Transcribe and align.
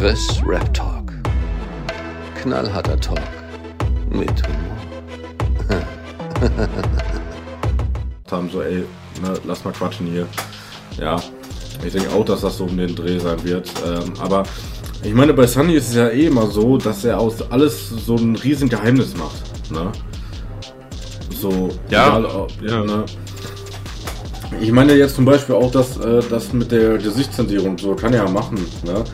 Chris 0.00 0.40
Rap 0.46 0.72
Talk. 0.72 1.12
Knallharter 2.36 2.98
Talk 2.98 3.20
mit 4.08 4.30
Humor. 4.46 5.82
haben 8.30 8.48
so, 8.48 8.62
ey, 8.62 8.78
ne, 9.22 9.34
lass 9.44 9.62
mal 9.62 9.74
quatschen 9.74 10.06
hier. 10.06 10.26
Ja, 10.98 11.20
ich 11.84 11.92
denke 11.92 12.08
auch, 12.14 12.24
dass 12.24 12.40
das 12.40 12.56
so 12.56 12.64
um 12.64 12.78
den 12.78 12.96
Dreh 12.96 13.18
sein 13.18 13.44
wird. 13.44 13.70
Ähm, 13.86 14.14
aber 14.18 14.44
ich 15.02 15.12
meine, 15.12 15.34
bei 15.34 15.46
Sunny 15.46 15.74
ist 15.74 15.90
es 15.90 15.94
ja 15.96 16.08
eh 16.08 16.28
immer 16.28 16.46
so, 16.46 16.78
dass 16.78 17.04
er 17.04 17.20
aus 17.20 17.42
alles 17.50 17.90
so 17.90 18.16
ein 18.16 18.36
riesen 18.36 18.70
Geheimnis 18.70 19.14
macht. 19.18 19.70
Ne? 19.70 19.92
So, 21.38 21.68
Ja. 21.90 22.18
egal, 22.18 22.46
ja. 22.62 22.84
Ne? 22.84 23.04
Ich 24.62 24.72
meine 24.72 24.94
jetzt 24.94 25.16
zum 25.16 25.26
Beispiel 25.26 25.56
auch 25.56 25.70
das, 25.70 25.98
äh, 25.98 26.22
das 26.30 26.54
mit 26.54 26.72
der 26.72 26.96
Gesichtszentierung, 26.96 27.76
so 27.76 27.94
kann 27.94 28.14
er 28.14 28.24
ja 28.24 28.30
machen. 28.30 28.64
Ne? 28.82 29.04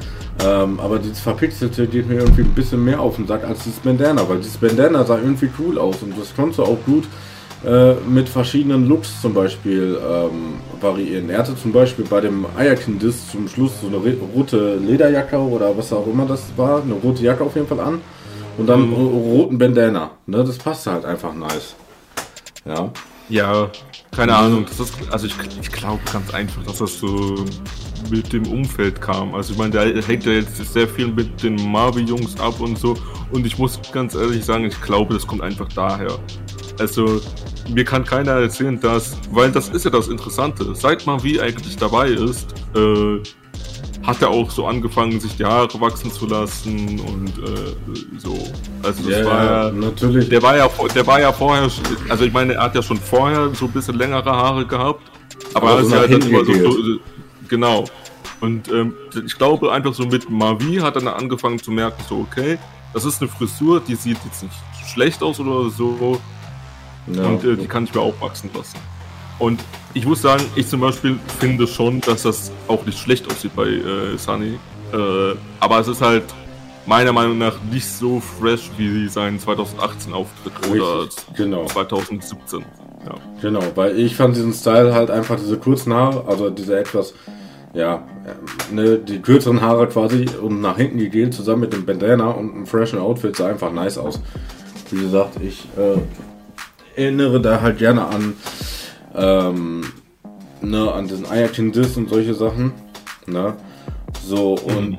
Ähm, 0.45 0.79
aber 0.81 0.99
dieses 0.99 1.21
Verpixelte 1.21 1.87
geht 1.87 2.09
mir 2.09 2.17
irgendwie 2.17 2.43
ein 2.43 2.55
bisschen 2.55 2.85
mehr 2.85 3.01
auf 3.01 3.17
den 3.17 3.27
Sack 3.27 3.45
als 3.45 3.65
dieses 3.65 3.79
Bandana, 3.81 4.29
weil 4.29 4.39
dieses 4.39 4.59
Bandana 4.59 5.05
sah 5.05 5.17
irgendwie 5.19 5.49
cool 5.59 5.79
aus 5.79 6.03
und 6.03 6.19
das 6.19 6.35
konntest 6.37 6.59
du 6.59 6.65
auch 6.65 6.79
gut 6.85 7.05
äh, 7.65 7.95
mit 8.07 8.29
verschiedenen 8.29 8.87
Looks 8.87 9.21
zum 9.23 9.33
Beispiel 9.33 9.99
ähm, 9.99 10.55
variieren. 10.81 11.31
Er 11.31 11.39
hatte 11.39 11.57
zum 11.57 11.73
Beispiel 11.73 12.05
bei 12.05 12.21
dem 12.21 12.45
Eierkin-Disc 12.57 13.31
zum 13.33 13.49
Schluss 13.49 13.73
so 13.81 13.87
eine 13.87 13.97
rote 14.35 14.77
Lederjacke 14.77 15.39
oder 15.39 15.77
was 15.77 15.91
auch 15.93 16.07
immer 16.07 16.27
das 16.27 16.43
war, 16.57 16.83
eine 16.83 16.95
rote 16.95 17.23
Jacke 17.23 17.43
auf 17.43 17.55
jeden 17.57 17.67
Fall 17.67 17.81
an 17.81 18.01
und 18.59 18.67
dann 18.69 18.87
Mhm. 18.89 18.93
ro- 18.95 19.07
roten 19.39 19.57
Bandana. 19.59 20.11
Ne? 20.27 20.45
Das 20.45 20.59
passte 20.59 20.93
halt 20.93 21.07
einfach 21.07 21.33
nice. 21.35 21.75
Ja. 22.67 22.91
Ja, 23.29 23.71
keine 24.15 24.35
Ahnung. 24.35 24.67
Das 24.67 24.79
ist, 24.79 24.95
also 25.11 25.27
ich, 25.27 25.35
ich 25.61 25.71
glaube 25.73 26.01
ganz 26.13 26.33
einfach, 26.33 26.63
dass 26.65 26.79
das 26.79 26.99
so 26.99 27.45
mit 28.11 28.33
dem 28.33 28.47
Umfeld 28.47 29.01
kam. 29.01 29.35
Also 29.35 29.53
ich 29.53 29.59
meine, 29.59 29.71
der 29.71 30.03
hängt 30.03 30.25
ja 30.25 30.33
jetzt 30.33 30.57
sehr 30.73 30.89
viel 30.89 31.09
mit 31.09 31.43
den 31.43 31.57
Marvel-Jungs 31.71 32.39
ab 32.39 32.61
und 32.61 32.79
so. 32.79 32.97
Und 33.33 33.45
ich 33.45 33.59
muss 33.59 33.81
ganz 33.93 34.15
ehrlich 34.15 34.45
sagen, 34.45 34.65
ich 34.65 34.81
glaube, 34.81 35.15
das 35.15 35.27
kommt 35.27 35.43
einfach 35.43 35.69
daher. 35.75 36.19
Also 36.79 37.21
mir 37.69 37.85
kann 37.85 38.05
keiner 38.05 38.33
erzählen, 38.33 38.79
dass, 38.81 39.17
weil 39.31 39.51
das 39.51 39.71
ist 39.71 39.85
ja 39.85 39.91
das 39.91 40.09
Interessante. 40.09 40.75
Seit 40.75 41.07
Mavi 41.07 41.41
eigentlich 41.41 41.77
dabei 41.77 42.11
ist, 42.11 42.55
äh, 42.77 43.19
hat 44.07 44.23
er 44.23 44.31
auch 44.31 44.51
so 44.51 44.67
angefangen, 44.67 45.19
sich 45.21 45.37
die 45.37 45.45
Haare 45.45 45.69
wachsen 45.81 46.13
zu 46.13 46.27
lassen 46.27 47.01
und 47.01 47.29
äh, 47.39 47.75
so. 48.19 48.35
Also 48.83 49.03
das 49.09 49.19
Ja, 49.21 49.25
war 49.27 49.45
ja 49.45 49.71
natürlich. 49.73 50.29
der 50.29 50.43
war 50.43 50.57
ja, 50.57 50.69
der 50.95 51.07
war 51.07 51.21
ja 51.21 51.33
vorher, 51.33 51.69
also 52.09 52.25
ich 52.25 52.33
meine, 52.33 52.55
er 52.55 52.63
hat 52.65 52.75
ja 52.75 52.83
schon 52.83 52.99
vorher 52.99 53.53
so 53.55 53.65
ein 53.67 53.73
bisschen 53.73 53.97
längere 53.97 54.31
Haare 54.31 54.65
gehabt, 54.67 55.03
aber, 55.55 55.71
Aber 55.71 55.79
er 55.81 55.85
so 55.85 55.95
nach 55.97 56.09
ja 56.09 56.17
immer 56.19 56.45
so, 56.45 56.53
so, 56.53 56.99
genau. 57.49 57.85
Und 58.41 58.69
ähm, 58.71 58.95
ich 59.25 59.37
glaube 59.37 59.73
einfach 59.73 59.95
so 59.95 60.05
mit 60.07 60.29
Mavi 60.31 60.77
hat 60.77 60.95
er 60.97 61.03
dann 61.03 61.09
angefangen 61.15 61.59
zu 61.59 61.71
merken, 61.71 62.03
so 62.09 62.27
okay, 62.31 62.59
das 62.93 63.05
ist 63.05 63.21
eine 63.21 63.31
Frisur, 63.31 63.81
die 63.81 63.95
sieht 63.95 64.19
jetzt 64.25 64.43
nicht 64.43 64.55
schlecht 64.93 65.23
aus 65.23 65.41
oder 65.41 65.69
so 65.71 66.21
Ja. 67.07 67.25
und 67.25 67.45
äh, 67.45 67.57
die 67.57 67.67
kann 67.67 67.85
ich 67.85 67.95
mir 67.95 68.01
auch 68.03 68.15
wachsen 68.21 68.51
lassen. 68.55 68.79
Und 69.39 69.61
ich 69.97 70.05
muss 70.05 70.21
sagen, 70.21 70.45
ich 70.55 70.69
zum 70.69 70.81
Beispiel 70.81 71.19
finde 71.41 71.67
schon, 71.67 72.03
dass 72.03 72.25
das 72.25 72.53
auch 72.69 72.85
nicht 72.85 72.99
schlecht 72.99 73.31
aussieht 73.31 73.57
bei 73.57 73.67
äh, 73.67 74.19
Sunny. 74.19 74.59
Äh, 74.93 75.35
aber 75.59 75.81
es 75.81 75.89
ist 75.89 76.03
halt 76.03 76.25
meiner 76.85 77.15
Meinung 77.15 77.39
nach 77.39 77.55
nicht 77.73 77.89
so 77.89 78.21
fresh 78.21 78.71
wie 78.77 79.09
sein 79.09 79.41
2018 79.41 80.13
Auftritt 80.13 80.53
oder 80.71 81.05
Richtig, 81.05 81.35
genau. 81.35 81.65
2017. 81.65 82.61
Ja. 83.07 83.15
Genau, 83.41 83.63
weil 83.75 83.99
ich 83.99 84.17
fand 84.17 84.37
diesen 84.37 84.53
Style 84.53 84.93
halt 84.95 85.11
einfach 85.11 85.37
diese 85.37 85.57
kurzen 85.57 85.95
Haare, 85.95 86.25
also 86.29 86.51
diese 86.51 86.79
etwas, 86.79 87.15
ja, 87.73 88.07
ähm, 88.27 88.77
ne, 88.77 88.99
die 88.99 89.21
kürzeren 89.21 89.63
Haare 89.63 89.87
quasi 89.87 90.27
und 90.43 90.61
nach 90.61 90.77
hinten 90.77 90.99
gegelt 90.99 91.33
zusammen 91.33 91.63
mit 91.63 91.73
dem 91.73 91.87
Bandana 91.87 92.33
und 92.33 92.55
einem 92.55 92.67
freshen 92.67 92.99
Outfit 92.99 93.35
sah 93.35 93.49
einfach 93.49 93.73
nice 93.73 93.97
aus. 93.97 94.21
Wie 94.91 95.01
gesagt, 95.01 95.41
ich 95.41 95.67
äh, 95.79 97.01
erinnere 97.01 97.41
da 97.41 97.63
halt 97.63 97.79
gerne 97.79 98.07
an, 98.07 98.35
ähm, 99.17 99.83
ne, 100.71 100.93
an 100.93 101.09
diesen 101.09 101.27
Eierkin 101.27 101.73
Diss 101.73 101.97
und 101.97 102.09
solche 102.09 102.35
Sachen, 102.35 102.73
ne, 103.27 103.55
so 104.27 104.55
und 104.55 104.99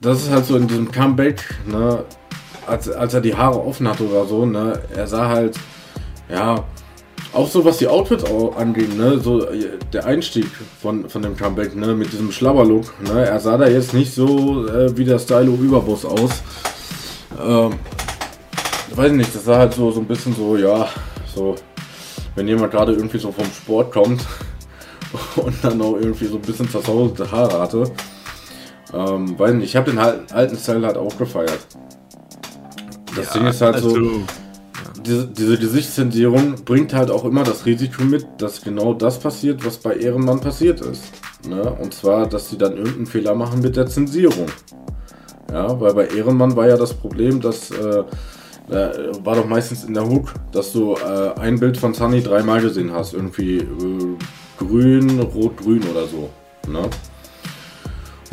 das 0.00 0.22
ist 0.22 0.30
halt 0.30 0.46
so 0.46 0.56
in 0.56 0.66
diesem 0.66 0.90
Comeback, 0.90 1.42
ne, 1.66 2.04
als, 2.66 2.90
als 2.90 3.14
er 3.14 3.20
die 3.20 3.34
Haare 3.34 3.62
offen 3.64 3.88
hatte 3.88 4.08
oder 4.08 4.26
so, 4.26 4.46
ne, 4.46 4.80
er 4.94 5.06
sah 5.06 5.28
halt, 5.28 5.56
ja, 6.28 6.64
auch 7.32 7.48
so 7.48 7.64
was 7.64 7.78
die 7.78 7.88
Outfits 7.88 8.24
anging, 8.56 8.96
ne, 8.96 9.18
so 9.18 9.46
äh, 9.48 9.78
der 9.92 10.06
Einstieg 10.06 10.46
von, 10.80 11.08
von 11.08 11.22
dem 11.22 11.36
Comeback, 11.36 11.74
ne, 11.74 11.94
mit 11.94 12.12
diesem 12.12 12.30
Schlabberlook, 12.32 12.94
ne, 13.02 13.26
er 13.26 13.40
sah 13.40 13.56
da 13.56 13.66
jetzt 13.66 13.92
nicht 13.94 14.14
so 14.14 14.66
äh, 14.68 14.96
wie 14.96 15.04
der 15.04 15.18
Stylo 15.18 15.54
Überboss 15.54 16.04
aus. 16.04 16.42
Ähm, 17.42 17.72
weiß 18.94 19.10
nicht, 19.12 19.34
das 19.34 19.44
sah 19.44 19.58
halt 19.58 19.74
so, 19.74 19.90
so 19.90 20.00
ein 20.00 20.06
bisschen 20.06 20.34
so, 20.34 20.56
ja, 20.56 20.88
so, 21.34 21.56
wenn 22.36 22.46
jemand 22.46 22.70
gerade 22.70 22.92
irgendwie 22.92 23.18
so 23.18 23.32
vom 23.32 23.46
Sport 23.46 23.92
kommt 23.92 24.24
und 25.36 25.54
dann 25.62 25.80
auch 25.80 25.96
irgendwie 25.96 26.26
so 26.26 26.36
ein 26.36 26.42
bisschen 26.42 26.68
zersauselte 26.68 27.30
Haare 27.30 27.60
hatte. 27.60 27.90
Ähm, 28.92 29.36
nicht, 29.58 29.70
ich 29.70 29.76
habe 29.76 29.90
den 29.90 30.00
halt, 30.00 30.32
alten 30.32 30.56
Style 30.56 30.86
halt 30.86 30.96
auch 30.96 31.16
gefeiert. 31.16 31.58
Das 33.16 33.32
Ding 33.32 33.46
ist 33.46 33.60
halt 33.60 33.78
so 33.78 33.94
also, 33.94 34.22
diese, 35.04 35.26
diese 35.28 35.58
Gesichtszensierung 35.58 36.56
bringt 36.64 36.94
halt 36.94 37.10
auch 37.10 37.24
immer 37.24 37.44
das 37.44 37.66
Risiko 37.66 38.02
mit, 38.04 38.26
dass 38.38 38.62
genau 38.62 38.94
das 38.94 39.18
passiert, 39.18 39.64
was 39.64 39.78
bei 39.78 39.94
Ehrenmann 39.96 40.40
passiert 40.40 40.80
ist. 40.80 41.04
Ne? 41.48 41.62
Und 41.80 41.94
zwar, 41.94 42.26
dass 42.28 42.50
sie 42.50 42.58
dann 42.58 42.76
irgendeinen 42.76 43.06
Fehler 43.06 43.34
machen 43.34 43.60
mit 43.60 43.76
der 43.76 43.86
Zensierung. 43.86 44.46
Ja, 45.52 45.78
weil 45.80 45.94
bei 45.94 46.06
Ehrenmann 46.06 46.56
war 46.56 46.66
ja 46.66 46.76
das 46.76 46.94
Problem, 46.94 47.40
dass 47.40 47.70
äh, 47.70 48.04
da 48.68 48.92
war 49.22 49.36
doch 49.36 49.46
meistens 49.46 49.84
in 49.84 49.94
der 49.94 50.08
Hook, 50.08 50.32
dass 50.52 50.72
du 50.72 50.94
äh, 50.94 51.38
ein 51.38 51.60
Bild 51.60 51.76
von 51.76 51.92
Sunny 51.92 52.22
dreimal 52.22 52.62
gesehen 52.62 52.92
hast. 52.92 53.12
Irgendwie 53.12 53.58
äh, 53.58 54.16
grün, 54.58 55.20
rot, 55.20 55.56
grün 55.56 55.82
oder 55.90 56.06
so. 56.06 56.30
Ne? 56.68 56.88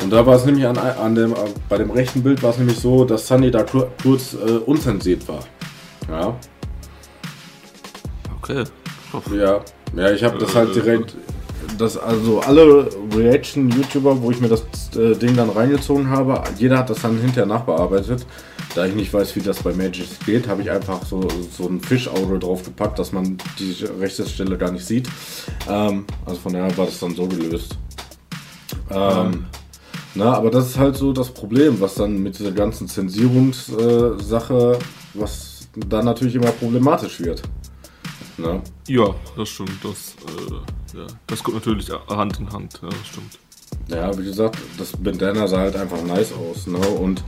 Und 0.02 0.10
da 0.10 0.26
war 0.26 0.36
es 0.36 0.44
nämlich 0.44 0.66
an, 0.66 0.76
an 0.76 1.14
dem, 1.14 1.34
bei 1.68 1.78
dem 1.78 1.90
rechten 1.90 2.22
Bild 2.22 2.42
war 2.42 2.50
es 2.50 2.58
nämlich 2.58 2.78
so, 2.78 3.04
dass 3.04 3.26
Sunny 3.26 3.50
da 3.50 3.62
kur 3.62 3.88
kurz 4.02 4.34
äh, 4.34 4.58
unzensiert 4.66 5.26
war. 5.28 5.44
Ja, 6.08 6.34
okay. 8.36 8.64
ja, 9.36 9.60
ja, 9.94 10.10
ich 10.10 10.24
habe 10.24 10.38
das 10.38 10.54
halt 10.54 10.74
direkt, 10.74 11.14
das 11.82 11.96
also 11.98 12.40
alle 12.40 12.88
Reaction-YouTuber, 13.14 14.22
wo 14.22 14.30
ich 14.30 14.40
mir 14.40 14.48
das 14.48 14.62
äh, 14.96 15.14
Ding 15.14 15.36
dann 15.36 15.50
reingezogen 15.50 16.08
habe, 16.08 16.42
jeder 16.58 16.78
hat 16.78 16.90
das 16.90 17.02
dann 17.02 17.18
hinterher 17.18 17.46
nachbearbeitet. 17.46 18.24
Da 18.74 18.86
ich 18.86 18.94
nicht 18.94 19.12
weiß, 19.12 19.36
wie 19.36 19.40
das 19.40 19.62
bei 19.62 19.74
Magic 19.74 20.06
geht, 20.24 20.48
habe 20.48 20.62
ich 20.62 20.70
einfach 20.70 21.04
so, 21.04 21.28
so 21.56 21.68
ein 21.68 21.80
Fischauge 21.80 22.38
drauf 22.38 22.62
gepackt, 22.62 22.98
dass 22.98 23.12
man 23.12 23.36
die 23.58 23.84
rechte 24.00 24.26
Stelle 24.26 24.56
gar 24.56 24.70
nicht 24.70 24.86
sieht. 24.86 25.08
Ähm, 25.68 26.06
also 26.24 26.40
von 26.40 26.54
daher 26.54 26.74
war 26.78 26.86
das 26.86 26.98
dann 26.98 27.14
so 27.14 27.26
gelöst. 27.26 27.76
Ähm, 28.90 29.44
na, 30.14 30.34
aber 30.34 30.50
das 30.50 30.68
ist 30.68 30.78
halt 30.78 30.96
so 30.96 31.12
das 31.12 31.30
Problem, 31.30 31.80
was 31.80 31.94
dann 31.96 32.22
mit 32.22 32.38
dieser 32.38 32.52
ganzen 32.52 32.88
Zensierungssache, 32.88 34.78
äh, 34.78 34.84
was 35.14 35.68
dann 35.88 36.04
natürlich 36.04 36.34
immer 36.34 36.50
problematisch 36.52 37.20
wird. 37.20 37.42
Ne? 38.38 38.62
Ja, 38.88 39.14
das 39.36 39.48
stimmt. 39.48 39.78
Das, 39.82 40.14
äh, 40.26 40.81
ja, 40.94 41.06
das 41.26 41.42
kommt 41.42 41.56
natürlich 41.56 41.90
Hand 42.08 42.38
in 42.38 42.52
Hand. 42.52 42.80
Ja, 42.82 42.88
das 42.88 43.06
stimmt. 43.06 43.38
Ja, 43.88 44.16
wie 44.18 44.24
gesagt, 44.24 44.58
das 44.78 44.92
Bandana 44.92 45.46
sah 45.46 45.58
halt 45.58 45.76
einfach 45.76 46.02
nice 46.02 46.32
aus, 46.32 46.66
ne? 46.66 46.78
Und 46.78 47.24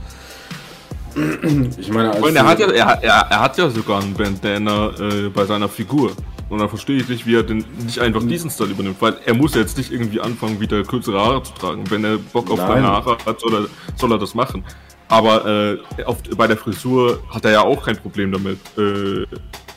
ich 1.77 1.91
meine, 1.91 2.11
als 2.11 2.21
Und 2.21 2.35
er 2.35 2.45
hat 2.45 2.59
ja, 2.59 2.67
er, 2.67 3.03
er, 3.03 3.27
er 3.29 3.39
hat 3.39 3.57
ja 3.57 3.69
sogar 3.69 4.01
einen 4.01 4.13
Bandana 4.13 4.91
äh, 4.99 5.29
bei 5.29 5.45
seiner 5.45 5.69
Figur. 5.69 6.11
Und 6.47 6.59
dann 6.59 6.69
verstehe 6.69 6.97
ich 6.97 7.09
nicht, 7.09 7.25
wie 7.25 7.35
er 7.35 7.43
denn 7.43 7.65
nicht 7.83 7.99
einfach 7.99 8.21
diesen 8.21 8.51
Style 8.51 8.69
übernimmt, 8.69 9.01
weil 9.01 9.17
er 9.25 9.33
muss 9.33 9.55
ja 9.55 9.61
jetzt 9.61 9.77
nicht 9.77 9.91
irgendwie 9.91 10.21
anfangen, 10.21 10.59
wieder 10.59 10.83
kürzere 10.83 11.19
Haare 11.19 11.41
zu 11.41 11.53
tragen. 11.53 11.89
Wenn 11.89 12.03
er 12.03 12.17
Bock 12.17 12.51
auf 12.51 12.59
lange 12.59 12.83
Haare 12.83 13.17
hat, 13.25 13.39
soll 13.39 13.55
er, 13.55 13.65
soll 13.97 14.11
er 14.11 14.19
das 14.19 14.35
machen. 14.35 14.63
Aber 15.07 15.45
äh, 15.45 16.03
auf, 16.03 16.17
bei 16.35 16.47
der 16.47 16.57
Frisur 16.57 17.19
hat 17.29 17.45
er 17.45 17.51
ja 17.51 17.61
auch 17.61 17.83
kein 17.83 17.97
Problem 17.97 18.31
damit. 18.31 18.59
Äh, 18.77 19.23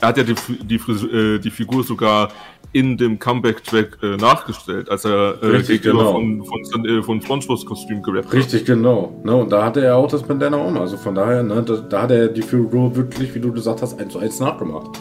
er 0.01 0.07
hat 0.07 0.17
ja 0.17 0.23
die, 0.23 0.35
die, 0.63 0.79
Frisur, 0.79 1.11
äh, 1.11 1.39
die 1.39 1.51
Figur 1.51 1.83
sogar 1.83 2.31
in 2.71 2.97
dem 2.97 3.17
Comeback-Track 3.17 3.97
äh, 4.03 4.17
nachgestellt, 4.17 4.89
als 4.89 5.05
er 5.05 5.41
äh, 5.41 5.45
Richtig, 5.47 5.81
genau. 5.81 6.11
von, 6.13 6.43
von, 6.43 6.85
äh, 6.85 7.01
von 7.01 7.21
Spongebob-Kostüm 7.21 8.03
gerappt 8.03 8.27
hat. 8.27 8.33
Richtig, 8.33 8.65
genau. 8.65 9.19
Ne? 9.23 9.35
Und 9.35 9.51
da 9.51 9.65
hatte 9.65 9.83
er 9.83 9.97
auch 9.97 10.07
das 10.07 10.23
Bandana 10.23 10.57
um. 10.57 10.77
Also 10.77 10.97
von 10.97 11.15
daher, 11.15 11.41
ne, 11.41 11.63
da, 11.63 11.77
da 11.77 12.01
hat 12.03 12.11
er 12.11 12.27
die 12.27 12.43
Figur 12.43 12.95
wirklich, 12.95 13.33
wie 13.33 13.39
du 13.39 13.51
gesagt 13.51 13.81
hast, 13.81 13.99
eins 13.99 14.13
zu 14.13 14.19
eins 14.19 14.39
nachgemacht. 14.39 14.99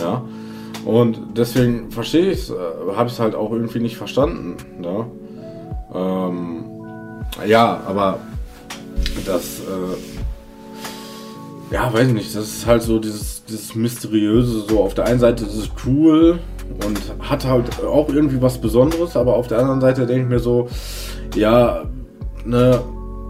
Ja. 0.00 0.24
Und 0.84 1.18
deswegen 1.36 1.90
verstehe 1.90 2.30
ich 2.30 2.38
es, 2.38 2.50
äh, 2.50 2.54
habe 2.96 3.08
ich 3.08 3.14
es 3.14 3.20
halt 3.20 3.34
auch 3.34 3.52
irgendwie 3.52 3.80
nicht 3.80 3.96
verstanden. 3.96 4.56
Ne? 4.80 5.06
Ähm, 5.94 6.64
ja, 7.46 7.82
aber 7.86 8.18
das, 9.26 9.60
äh, 9.60 10.19
ja, 11.70 11.92
weiß 11.92 12.08
ich 12.08 12.14
nicht, 12.14 12.34
das 12.34 12.48
ist 12.48 12.66
halt 12.66 12.82
so 12.82 12.98
dieses, 12.98 13.44
dieses 13.44 13.74
Mysteriöse, 13.74 14.64
so 14.68 14.80
auf 14.80 14.94
der 14.94 15.06
einen 15.06 15.20
Seite 15.20 15.44
ist 15.44 15.54
es 15.54 15.70
cool 15.86 16.40
und 16.84 16.98
hat 17.20 17.44
halt 17.44 17.82
auch 17.84 18.08
irgendwie 18.08 18.42
was 18.42 18.60
Besonderes, 18.60 19.16
aber 19.16 19.36
auf 19.36 19.46
der 19.46 19.58
anderen 19.58 19.80
Seite 19.80 20.06
denke 20.06 20.22
ich 20.22 20.28
mir 20.28 20.40
so, 20.40 20.68
ja, 21.34 21.84
ne, 22.44 22.80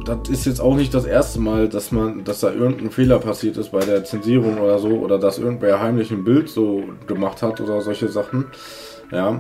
das 0.07 0.31
ist 0.31 0.47
jetzt 0.47 0.61
auch 0.61 0.75
nicht 0.77 0.95
das 0.95 1.05
erste 1.05 1.39
Mal, 1.39 1.69
dass 1.69 1.93
man, 1.93 2.25
dass 2.25 2.41
da 2.41 2.51
irgendein 2.51 2.91
Fehler 2.91 3.19
passiert 3.19 3.59
ist 3.59 3.73
bei 3.73 3.81
der 3.81 4.05
Zensierung 4.05 4.59
oder 4.59 4.79
so, 4.79 4.89
oder 4.89 5.19
dass 5.19 5.39
irgendwer 5.39 5.81
heimlich 5.81 6.11
ein 6.11 6.25
Bild 6.25 6.49
so 6.49 6.85
gemacht 7.07 7.43
hat 7.43 7.61
oder 7.61 7.83
solche 7.83 8.09
Sachen. 8.09 8.47
Ja. 9.13 9.39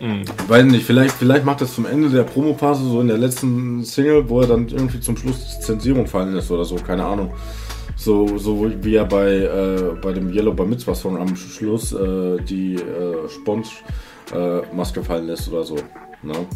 Mhm. 0.00 0.24
Weiß 0.46 0.64
nicht, 0.64 0.84
vielleicht, 0.84 1.14
vielleicht 1.14 1.44
macht 1.44 1.62
es 1.62 1.74
zum 1.74 1.86
Ende 1.86 2.10
der 2.10 2.22
Promophase, 2.24 2.84
so 2.84 3.00
in 3.00 3.08
der 3.08 3.18
letzten 3.18 3.82
Single, 3.82 4.28
wo 4.28 4.42
er 4.42 4.46
dann 4.46 4.68
irgendwie 4.68 5.00
zum 5.00 5.16
Schluss 5.16 5.60
Zensierung 5.60 6.06
fallen 6.06 6.36
ist 6.36 6.50
oder 6.50 6.64
so, 6.64 6.76
keine 6.76 7.04
Ahnung. 7.04 7.32
So, 7.98 8.38
so 8.38 8.64
wie 8.82 8.94
er 8.94 9.04
bei, 9.04 9.28
äh, 9.32 9.96
bei 10.00 10.12
dem 10.12 10.32
Yellow 10.32 10.52
by 10.52 10.64
Mitzvah 10.64 10.94
Song 10.94 11.16
am 11.18 11.34
Schluss 11.34 11.92
äh, 11.92 12.40
die 12.42 12.76
äh, 12.76 13.28
Spons-Maske 13.28 15.02
fallen 15.02 15.26
lässt 15.26 15.50
oder 15.50 15.64
so. 15.64 15.74
Ne? 16.22 16.46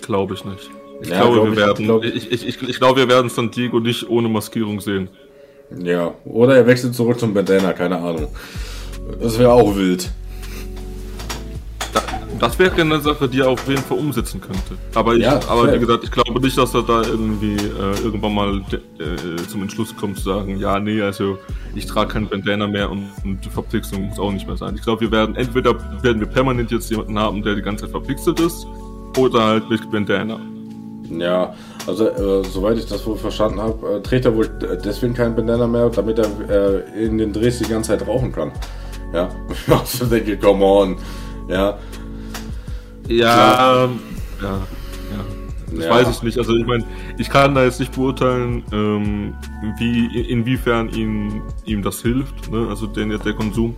Glaube 0.00 0.34
ich 0.34 0.44
nicht. 0.44 0.70
Ich 1.02 1.10
ja, 1.10 1.20
glaube, 1.20 1.34
glaub 1.34 1.44
wir 1.44 1.52
ich, 1.52 1.58
werden, 1.58 1.84
glaub 1.84 2.04
ich, 2.04 2.32
ich, 2.32 2.48
ich, 2.48 2.62
ich 2.62 2.78
glaube, 2.78 3.00
wir 3.00 3.08
werden 3.08 3.28
San 3.28 3.50
Diego 3.50 3.78
nicht 3.78 4.08
ohne 4.08 4.28
Maskierung 4.30 4.80
sehen. 4.80 5.10
Ja, 5.82 6.14
oder 6.24 6.56
er 6.56 6.66
wechselt 6.66 6.94
zurück 6.94 7.18
zum 7.18 7.34
Bandana, 7.34 7.74
keine 7.74 7.98
Ahnung. 7.98 8.28
Das 9.20 9.38
wäre 9.38 9.52
auch 9.52 9.76
wild. 9.76 10.10
Das 12.38 12.58
wäre 12.58 12.80
eine 12.80 13.00
Sache, 13.00 13.28
die 13.28 13.40
er 13.40 13.48
auf 13.48 13.68
jeden 13.68 13.82
Fall 13.82 13.98
umsetzen 13.98 14.40
könnte. 14.40 14.76
Aber, 14.94 15.14
ich, 15.14 15.22
ja, 15.22 15.40
aber 15.48 15.72
wie 15.72 15.78
gesagt, 15.78 16.04
ich 16.04 16.10
glaube 16.10 16.40
nicht, 16.40 16.56
dass 16.58 16.74
er 16.74 16.82
da 16.82 17.02
irgendwie 17.02 17.54
äh, 17.54 18.04
irgendwann 18.04 18.34
mal 18.34 18.58
äh, 18.70 19.36
zum 19.48 19.62
Entschluss 19.62 19.94
kommt 19.96 20.18
zu 20.18 20.24
sagen, 20.24 20.58
ja, 20.58 20.78
nee, 20.80 21.00
also 21.00 21.38
ich 21.74 21.86
trage 21.86 22.12
keinen 22.12 22.28
Bandana 22.28 22.66
mehr 22.66 22.90
und, 22.90 23.10
und 23.24 23.44
die 23.44 23.50
Verpixelung 23.50 24.08
muss 24.08 24.18
auch 24.18 24.32
nicht 24.32 24.46
mehr 24.46 24.56
sein. 24.56 24.74
Ich 24.74 24.82
glaube, 24.82 25.02
wir 25.02 25.10
werden 25.10 25.36
entweder 25.36 25.74
werden 26.02 26.20
wir 26.20 26.26
permanent 26.28 26.70
jetzt 26.70 26.90
jemanden 26.90 27.18
haben, 27.18 27.42
der 27.42 27.54
die 27.54 27.62
ganze 27.62 27.84
Zeit 27.84 27.92
verpixelt 27.92 28.40
ist, 28.40 28.66
oder 29.16 29.44
halt 29.44 29.70
mit 29.70 29.90
Bandana. 29.90 30.38
Ja, 31.10 31.54
also 31.86 32.08
äh, 32.08 32.44
soweit 32.44 32.78
ich 32.78 32.86
das 32.86 33.06
wohl 33.06 33.16
verstanden 33.16 33.60
habe, 33.60 33.96
äh, 33.96 34.02
trägt 34.02 34.24
er 34.24 34.34
wohl 34.34 34.48
deswegen 34.84 35.14
keinen 35.14 35.36
Bandana 35.36 35.66
mehr, 35.66 35.90
damit 35.90 36.18
er 36.18 36.26
äh, 36.48 37.04
in 37.04 37.18
den 37.18 37.32
Drehs 37.32 37.58
die 37.58 37.68
ganze 37.68 37.96
Zeit 37.96 38.06
rauchen 38.06 38.32
kann. 38.32 38.52
Ja, 39.12 39.28
ich 39.66 39.72
also 39.72 40.06
denke, 40.06 40.36
come 40.38 40.64
on. 40.64 40.96
Ja, 41.48 41.78
ja, 43.08 43.84
ja, 43.84 43.88
ja. 44.42 44.64
Das 45.74 45.84
ja. 45.84 45.90
weiß 45.90 46.10
ich 46.10 46.22
nicht. 46.22 46.38
Also 46.38 46.54
ich 46.56 46.66
meine, 46.66 46.84
ich 47.18 47.28
kann 47.28 47.54
da 47.54 47.64
jetzt 47.64 47.80
nicht 47.80 47.92
beurteilen, 47.92 48.62
ähm, 48.72 49.34
wie, 49.78 50.20
inwiefern 50.20 50.88
ihm, 50.90 51.42
ihm 51.64 51.82
das 51.82 52.00
hilft, 52.02 52.50
ne? 52.50 52.66
also 52.68 52.86
der, 52.86 53.06
der 53.18 53.32
Konsum. 53.32 53.74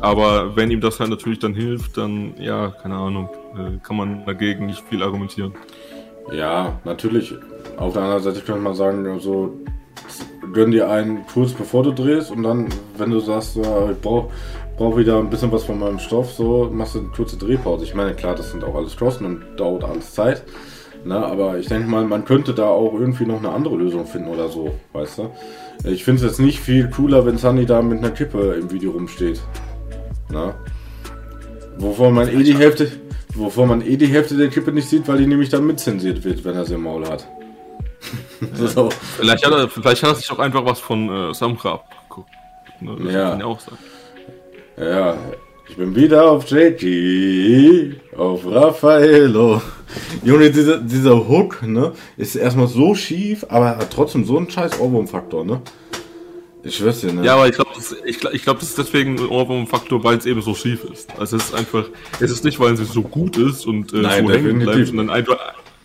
Aber 0.00 0.56
wenn 0.56 0.70
ihm 0.70 0.80
das 0.80 1.00
halt 1.00 1.10
natürlich 1.10 1.38
dann 1.38 1.54
hilft, 1.54 1.96
dann, 1.96 2.34
ja, 2.38 2.68
keine 2.82 2.96
Ahnung, 2.96 3.28
äh, 3.54 3.78
kann 3.82 3.96
man 3.96 4.24
dagegen 4.26 4.66
nicht 4.66 4.82
viel 4.88 5.02
argumentieren. 5.02 5.54
Ja, 6.32 6.78
natürlich. 6.84 7.34
Auf 7.76 7.94
der 7.94 8.02
anderen 8.02 8.22
Seite 8.22 8.40
könnte 8.40 8.60
man 8.60 8.74
sagen, 8.74 9.06
also 9.06 9.54
gönn 10.52 10.70
dir 10.70 10.90
einen 10.90 11.26
kurz 11.26 11.52
bevor 11.52 11.82
du 11.82 11.92
drehst 11.92 12.30
und 12.30 12.42
dann, 12.42 12.68
wenn 12.96 13.10
du 13.10 13.20
sagst, 13.20 13.56
ja, 13.56 13.90
ich 13.90 14.00
brauche 14.00 14.30
brauche 14.76 14.98
wieder 14.98 15.18
ein 15.18 15.30
bisschen 15.30 15.50
was 15.52 15.64
von 15.64 15.78
meinem 15.78 15.98
Stoff, 15.98 16.32
so 16.32 16.70
machst 16.72 16.94
du 16.94 17.00
eine 17.00 17.08
kurze 17.08 17.36
Drehpause. 17.36 17.84
Ich 17.84 17.94
meine, 17.94 18.14
klar, 18.14 18.34
das 18.34 18.50
sind 18.50 18.62
auch 18.62 18.74
alles 18.74 18.96
Kosten 18.96 19.24
und 19.24 19.44
dauert 19.56 19.84
alles 19.84 20.12
Zeit. 20.12 20.44
Na, 21.04 21.20
ne, 21.20 21.26
aber 21.26 21.58
ich 21.58 21.68
denke 21.68 21.88
mal, 21.88 22.04
man 22.04 22.24
könnte 22.24 22.52
da 22.52 22.66
auch 22.66 22.92
irgendwie 22.92 23.26
noch 23.26 23.38
eine 23.38 23.50
andere 23.50 23.76
Lösung 23.76 24.06
finden 24.06 24.28
oder 24.28 24.48
so, 24.48 24.74
weißt 24.92 25.18
du? 25.18 25.30
Ich 25.84 26.04
finde 26.04 26.24
es 26.24 26.30
jetzt 26.30 26.40
nicht 26.40 26.58
viel 26.58 26.90
cooler, 26.90 27.24
wenn 27.24 27.38
Sunny 27.38 27.64
da 27.64 27.80
mit 27.80 27.98
einer 27.98 28.10
Kippe 28.10 28.54
im 28.60 28.70
Video 28.72 28.90
rumsteht. 28.90 29.40
Na? 30.30 30.54
Wovon 31.78 32.14
man 32.14 32.28
eh 32.28 32.42
die 32.42 32.56
Hälfte, 32.56 32.90
wovon 33.34 33.68
man 33.68 33.82
eh 33.82 33.96
die 33.96 34.06
Hälfte 34.06 34.36
der 34.36 34.48
Kippe 34.48 34.72
nicht 34.72 34.88
sieht, 34.88 35.06
weil 35.06 35.18
die 35.18 35.26
nämlich 35.26 35.48
dann 35.50 35.66
mitzensiert 35.66 36.24
wird, 36.24 36.44
wenn 36.44 36.56
er 36.56 36.64
sie 36.64 36.74
im 36.74 36.82
Maul 36.82 37.06
hat. 37.06 37.28
so. 38.54 38.88
vielleicht, 38.90 39.46
hat 39.46 39.52
er, 39.52 39.68
vielleicht 39.68 40.02
hat 40.02 40.10
er 40.10 40.14
sich 40.16 40.30
auch 40.30 40.38
einfach 40.38 40.64
was 40.64 40.80
von 40.80 41.08
äh, 41.08 41.34
Samra 41.34 41.74
abgeguckt. 41.74 42.30
Ne? 42.80 42.96
Das 42.98 43.14
ja. 43.14 43.30
kann 43.30 43.40
ja 43.40 43.46
auch 43.46 43.60
sein. 43.60 43.78
Ja, 44.78 45.16
ich 45.68 45.76
bin 45.76 45.96
wieder 45.96 46.30
auf 46.30 46.44
JT, 46.50 47.96
auf 48.16 48.46
Raffaello. 48.46 49.62
Junge, 50.22 50.50
dieser, 50.50 50.78
dieser 50.78 51.28
Hook, 51.28 51.62
ne, 51.62 51.92
ist 52.18 52.36
erstmal 52.36 52.66
so 52.68 52.94
schief, 52.94 53.46
aber 53.48 53.78
hat 53.78 53.90
trotzdem 53.90 54.24
so 54.24 54.36
einen 54.36 54.50
scheiß 54.50 54.78
Ohrwurm-Faktor, 54.78 55.44
ne? 55.44 55.62
Ich 56.62 56.76
schwör's 56.76 57.00
dir, 57.00 57.12
ne? 57.12 57.24
Ja, 57.24 57.36
aber 57.36 57.48
ich 57.48 57.54
glaube, 57.54 57.70
ich, 58.04 58.24
ich 58.24 58.42
glaub, 58.42 58.58
das 58.58 58.68
ist 58.68 58.78
deswegen 58.78 59.18
ein 59.18 59.26
Ohrwurm-Faktor, 59.26 60.04
weil 60.04 60.18
es 60.18 60.26
eben 60.26 60.42
so 60.42 60.54
schief 60.54 60.84
ist. 60.84 61.08
Also 61.18 61.36
es 61.36 61.44
ist 61.44 61.54
einfach, 61.54 61.86
es 62.20 62.30
ist 62.30 62.44
nicht, 62.44 62.60
weil 62.60 62.76
sie 62.76 62.84
so 62.84 63.02
gut 63.02 63.38
ist 63.38 63.66
und 63.66 63.94
äh, 63.94 64.02
Nein, 64.02 64.26
so 64.26 64.32
hängen 64.32 64.58
bleibt, 64.58 64.86
sondern 64.88 65.10
einfach, 65.10 65.38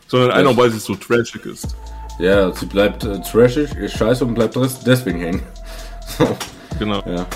sondern 0.07 0.31
einfach, 0.31 0.57
weil 0.57 0.71
sie 0.71 0.79
so 0.79 0.95
trashig 0.95 1.45
ist. 1.45 1.75
Ja, 2.19 2.51
sie 2.51 2.65
bleibt 2.65 3.05
äh, 3.05 3.21
trashig, 3.21 3.73
ist 3.75 3.97
scheiße 3.97 4.25
und 4.25 4.33
bleibt 4.33 4.57
deswegen 4.85 5.19
hängen. 5.19 5.41
Genau. 6.79 7.03
Ja. 7.05 7.27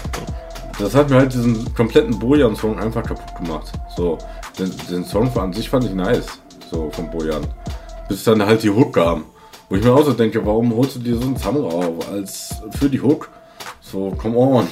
Das 0.78 0.94
hat 0.94 1.10
mir 1.10 1.18
halt 1.18 1.34
diesen 1.34 1.74
kompletten 1.74 2.20
Bojan-Song 2.20 2.78
einfach 2.80 3.04
kaputt 3.04 3.36
gemacht. 3.38 3.72
So, 3.96 4.18
den, 4.60 4.72
den 4.90 5.06
Song 5.06 5.36
an 5.38 5.54
sich 5.54 5.70
fand 5.70 5.86
ich 5.86 5.94
nice, 5.94 6.26
so 6.70 6.90
von 6.92 7.10
Bojan. 7.10 7.48
Bis 8.10 8.24
dann 8.24 8.46
halt 8.46 8.62
die 8.64 8.70
Hook 8.70 8.94
kam. 8.94 9.24
Wo 9.70 9.76
ich 9.76 9.84
mir 9.84 9.94
auch 9.94 10.04
so 10.04 10.14
denke, 10.14 10.46
warum 10.46 10.76
holst 10.76 10.98
du 10.98 11.00
dir 11.00 11.16
so 11.16 11.24
einen 11.24 11.38
Samurai 11.38 11.88
auf 11.88 12.12
als 12.12 12.56
für 12.72 12.90
die 12.90 13.02
Hook? 13.02 13.30
So, 13.82 14.12
come 14.18 14.38
on. 14.38 14.68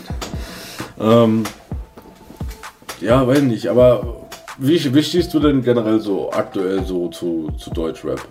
Ähm, 0.99 1.43
ja, 2.99 3.25
weiß 3.25 3.41
nicht, 3.41 3.67
aber 3.67 4.27
wie, 4.57 4.93
wie 4.93 5.03
stehst 5.03 5.33
du 5.33 5.39
denn 5.39 5.63
generell 5.63 5.99
so 5.99 6.31
aktuell 6.31 6.85
so 6.85 7.07
zu, 7.07 7.49
zu 7.57 7.71
Deutschrap? 7.71 8.21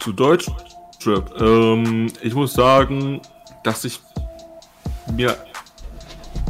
Zu 0.00 0.12
Deutschrap? 0.12 1.40
Ähm, 1.40 2.08
ich 2.20 2.34
muss 2.34 2.52
sagen, 2.52 3.20
dass 3.64 3.84
ich 3.84 4.00
mir 5.16 5.36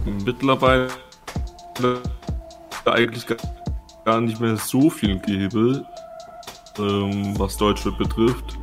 mittlerweile 0.04 0.88
eigentlich 2.84 3.26
gar 4.04 4.20
nicht 4.20 4.40
mehr 4.40 4.56
so 4.56 4.90
viel 4.90 5.19
gebe, 5.20 5.84
ähm, 6.78 7.38
was 7.38 7.56
Deutschland 7.56 7.99
betrifft. 7.99 8.58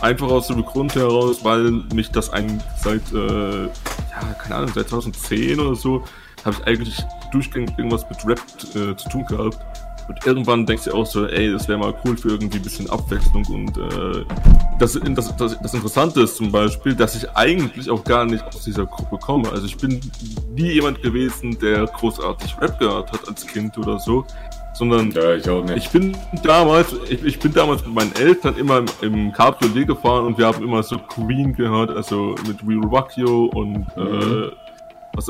Einfach 0.00 0.28
aus 0.28 0.46
dem 0.48 0.64
Grund 0.64 0.94
heraus, 0.94 1.44
weil 1.44 1.70
mich 1.92 2.10
das 2.10 2.30
eigentlich 2.30 2.62
seit, 2.78 3.12
äh, 3.12 3.64
ja, 3.64 4.34
keine 4.40 4.54
Ahnung, 4.54 4.70
seit 4.74 4.88
2010 4.88 5.58
oder 5.60 5.74
so, 5.74 6.04
habe 6.44 6.56
ich 6.58 6.66
eigentlich 6.66 7.04
durchgängig 7.32 7.70
irgendwas 7.76 8.08
mit 8.08 8.24
Rap 8.24 8.40
äh, 8.74 8.96
zu 8.96 9.08
tun 9.08 9.26
gehabt. 9.26 9.58
Und 10.08 10.26
irgendwann 10.26 10.64
denkst 10.64 10.84
du 10.84 10.92
auch 10.92 11.04
so, 11.04 11.26
ey, 11.26 11.52
das 11.52 11.68
wäre 11.68 11.78
mal 11.78 11.94
cool 12.04 12.16
für 12.16 12.30
irgendwie 12.30 12.56
ein 12.56 12.62
bisschen 12.62 12.88
Abwechslung. 12.88 13.44
Und 13.46 13.76
äh, 13.76 14.24
das, 14.78 14.98
das, 14.98 15.36
das, 15.36 15.58
das 15.60 15.74
Interessante 15.74 16.22
ist 16.22 16.36
zum 16.36 16.50
Beispiel, 16.50 16.94
dass 16.94 17.14
ich 17.14 17.30
eigentlich 17.36 17.90
auch 17.90 18.02
gar 18.04 18.24
nicht 18.24 18.42
aus 18.44 18.64
dieser 18.64 18.86
Gruppe 18.86 19.18
komme. 19.18 19.50
Also 19.50 19.66
ich 19.66 19.76
bin 19.76 20.00
nie 20.56 20.72
jemand 20.72 21.02
gewesen, 21.02 21.58
der 21.58 21.84
großartig 21.84 22.56
Rap 22.58 22.78
gehört 22.78 23.12
hat 23.12 23.28
als 23.28 23.46
Kind 23.46 23.76
oder 23.76 23.98
so. 23.98 24.24
Sondern 24.72 25.10
ja, 25.10 25.34
ich, 25.34 25.48
auch 25.50 25.64
nicht. 25.64 25.76
ich 25.76 25.90
bin 25.90 26.16
damals, 26.42 26.94
ich, 27.10 27.24
ich 27.24 27.38
bin 27.40 27.52
damals 27.52 27.84
mit 27.84 27.94
meinen 27.94 28.14
Eltern 28.14 28.56
immer 28.56 28.78
im, 28.78 28.86
im 29.02 29.32
Cabriolet 29.32 29.88
gefahren 29.88 30.26
und 30.26 30.38
wir 30.38 30.46
haben 30.46 30.62
immer 30.62 30.82
so 30.84 30.98
Queen 30.98 31.52
gehört, 31.52 31.90
also 31.90 32.36
mit 32.46 32.64
We 32.64 32.76
Rock 32.86 33.16
You 33.16 33.46
und 33.46 33.86
äh, 33.96 34.00
mhm. 34.00 34.44
äh, 34.44 34.50
was 35.14 35.28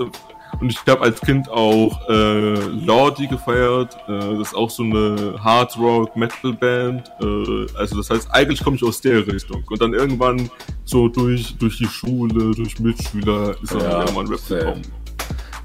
und 0.61 0.71
ich 0.71 0.79
habe 0.89 1.03
als 1.03 1.21
Kind 1.21 1.49
auch 1.49 2.09
äh, 2.09 2.55
Lordi 2.55 3.27
gefeiert. 3.27 3.97
Äh, 4.09 4.39
das 4.39 4.49
ist 4.49 4.55
auch 4.55 4.71
so 4.71 4.83
eine 4.83 5.35
Hard 5.43 5.79
Rock 5.79 6.17
Metal 6.17 6.53
Band. 6.53 7.09
Äh, 7.21 7.67
also 7.77 7.97
das 7.97 8.11
heißt, 8.11 8.29
eigentlich 8.33 8.63
komme 8.63 8.77
ich 8.77 8.83
aus 8.83 9.01
der 9.01 9.27
Richtung. 9.27 9.63
Und 9.69 9.81
dann 9.81 9.95
irgendwann 9.95 10.51
so 10.85 11.09
durch, 11.09 11.57
durch 11.59 11.79
die 11.79 11.87
Schule, 11.87 12.55
durch 12.55 12.79
Mitschüler 12.81 13.55
ist 13.63 13.73
dann 13.73 13.83
ja, 13.83 14.01
irgendwann 14.01 14.27
Rap 14.27 14.49
gekommen. 14.49 14.83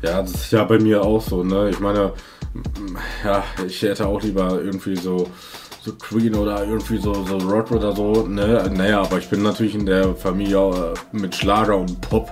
Ja, 0.03 0.21
das 0.21 0.31
ist 0.31 0.51
ja 0.51 0.63
bei 0.63 0.77
mir 0.77 1.01
auch 1.01 1.21
so. 1.21 1.43
Ne? 1.43 1.69
Ich 1.69 1.79
meine, 1.79 2.13
ja, 3.23 3.43
ich 3.65 3.81
hätte 3.81 4.05
auch 4.05 4.21
lieber 4.21 4.61
irgendwie 4.61 4.95
so 4.95 5.27
so 5.83 5.91
Queen 5.93 6.33
oder 6.33 6.65
irgendwie 6.65 6.97
so, 6.97 7.13
so 7.25 7.37
Rock 7.39 7.71
oder 7.71 7.93
so, 7.93 8.25
ne? 8.25 8.71
Naja, 8.73 9.01
aber 9.01 9.17
ich 9.17 9.27
bin 9.27 9.43
natürlich 9.43 9.75
in 9.75 9.85
der 9.85 10.15
Familie 10.15 10.57
äh, 10.57 10.93
mit 11.17 11.35
Schlager 11.35 11.77
und 11.77 11.99
Pop, 11.99 12.31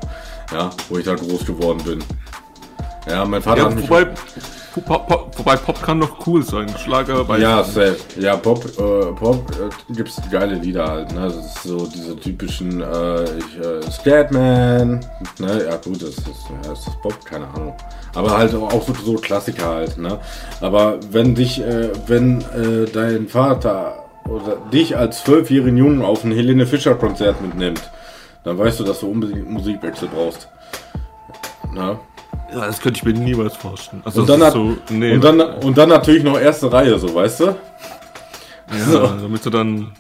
ja, 0.53 0.70
wo 0.88 0.98
ich 0.98 1.03
da 1.03 1.15
groß 1.15 1.46
geworden 1.46 1.81
bin. 1.84 2.00
Ja, 3.10 3.25
mein 3.25 3.41
Vater 3.41 3.62
ja, 3.62 3.65
hat 3.65 3.75
mich. 3.75 3.89
Wobei, 3.89 4.05
Pop, 4.74 5.08
Pop, 5.08 5.38
wobei 5.38 5.55
Pop 5.58 5.81
kann 5.81 6.00
doch 6.00 6.25
cool 6.25 6.43
sein. 6.43 6.67
Schlager 6.77 7.24
bei. 7.25 7.39
Ja, 7.39 7.63
safe. 7.63 7.98
Ja, 8.17 8.38
Pop, 8.38 8.63
äh, 8.65 9.12
Pop 9.13 9.51
äh, 9.51 9.93
gibt's 9.93 10.22
geile 10.31 10.55
Lieder 10.55 10.88
halt. 10.88 11.13
Ne? 11.13 11.22
Das 11.22 11.36
ist 11.36 11.63
so 11.63 11.88
diese 11.88 12.15
typischen 12.15 12.81
äh, 12.81 13.24
ich, 13.24 13.60
äh, 13.60 13.91
Scatman. 13.91 15.05
Ne? 15.39 15.65
Ja, 15.67 15.75
gut, 15.77 16.01
das 16.01 16.10
ist, 16.10 16.27
ja, 16.50 16.70
das 16.70 16.88
ist 16.88 17.01
Pop, 17.01 17.25
keine 17.25 17.48
Ahnung. 17.50 17.75
Aber 18.15 18.38
halt 18.38 18.53
auch 18.55 18.84
so, 18.84 18.93
so 18.93 19.15
Klassiker 19.15 19.67
halt. 19.67 19.98
Ne? 19.98 20.20
Aber 20.62 21.00
wenn 21.12 21.36
dich, 21.36 21.60
äh, 21.62 21.89
wenn 22.08 22.41
äh, 22.41 22.86
dein 22.91 23.27
Vater 23.27 24.05
oder 24.29 24.55
dich 24.72 24.96
als 24.96 25.24
zwölfjährigen 25.24 25.77
Jungen 25.77 26.01
auf 26.03 26.24
ein 26.24 26.31
Helene 26.31 26.65
Fischer 26.65 26.96
Konzert 26.96 27.41
mitnimmt, 27.41 27.81
dann 28.46 28.58
weißt 28.58 28.79
du, 28.79 28.84
dass 28.86 29.01
du 29.01 29.12
unbedingt 29.12 29.50
Musikwechsel 29.50 30.08
brauchst. 30.13 30.48
Na? 31.74 32.00
Ja, 32.53 32.67
das 32.67 32.81
könnte 32.81 32.98
ich 32.98 33.03
mir 33.03 33.13
niemals 33.13 33.55
vorstellen. 33.55 34.01
Also 34.03 34.22
und, 34.22 34.29
dann 34.29 34.51
so, 34.51 34.77
nee. 34.89 35.13
und, 35.13 35.24
dann, 35.24 35.39
und 35.39 35.77
dann 35.77 35.89
natürlich 35.89 36.24
noch 36.24 36.39
erste 36.39 36.72
Reihe, 36.72 36.98
so 37.00 37.13
weißt 37.13 37.39
du? 37.41 37.46
Ja, 37.46 38.86
so. 38.86 39.00
damit 39.00 39.46
du 39.46 39.50
dann. 39.50 39.91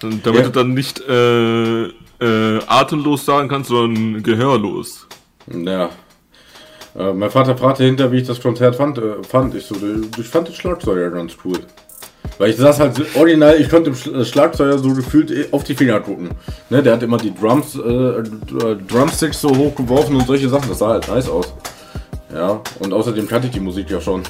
Damit 0.00 0.24
ja. 0.24 0.42
du 0.42 0.50
dann 0.50 0.74
nicht 0.74 1.00
äh, 1.08 1.84
äh, 1.84 2.60
atemlos 2.66 3.24
sagen 3.24 3.48
kannst, 3.48 3.70
sondern 3.70 4.22
gehörlos. 4.22 5.06
Ja. 5.46 5.90
Äh, 6.96 7.12
mein 7.12 7.30
Vater 7.30 7.56
fragte 7.56 7.84
hinter, 7.84 8.10
wie 8.10 8.18
ich 8.18 8.26
das 8.26 8.40
Konzert 8.40 8.76
fand. 8.76 8.98
Äh, 8.98 9.22
fand. 9.22 9.54
Ich 9.54 9.66
so, 9.66 9.76
ich 10.18 10.28
fand 10.28 10.48
den 10.48 10.54
Schlagzeuger 10.54 11.10
ganz 11.10 11.36
cool. 11.44 11.60
Weil 12.42 12.50
ich 12.50 12.56
saß 12.56 12.80
halt 12.80 13.00
original, 13.14 13.54
ich 13.60 13.68
konnte 13.70 13.92
dem 13.92 14.20
äh, 14.20 14.24
Schlagzeuger 14.24 14.76
so 14.76 14.92
gefühlt 14.94 15.30
äh, 15.30 15.46
auf 15.52 15.62
die 15.62 15.76
Finger 15.76 16.00
gucken. 16.00 16.30
Ne, 16.70 16.82
der 16.82 16.94
hat 16.94 17.02
immer 17.04 17.16
die 17.16 17.32
Drums, 17.32 17.76
äh, 17.76 18.20
Drumsticks 18.88 19.40
so 19.40 19.56
hochgeworfen 19.56 20.16
und 20.16 20.26
solche 20.26 20.48
Sachen. 20.48 20.68
Das 20.68 20.80
sah 20.80 20.88
halt 20.88 21.06
nice 21.06 21.28
aus. 21.28 21.54
Ja, 22.34 22.60
und 22.80 22.92
außerdem 22.92 23.28
kannte 23.28 23.46
ich 23.46 23.52
die 23.52 23.60
Musik 23.60 23.88
ja 23.90 24.00
schon. 24.00 24.24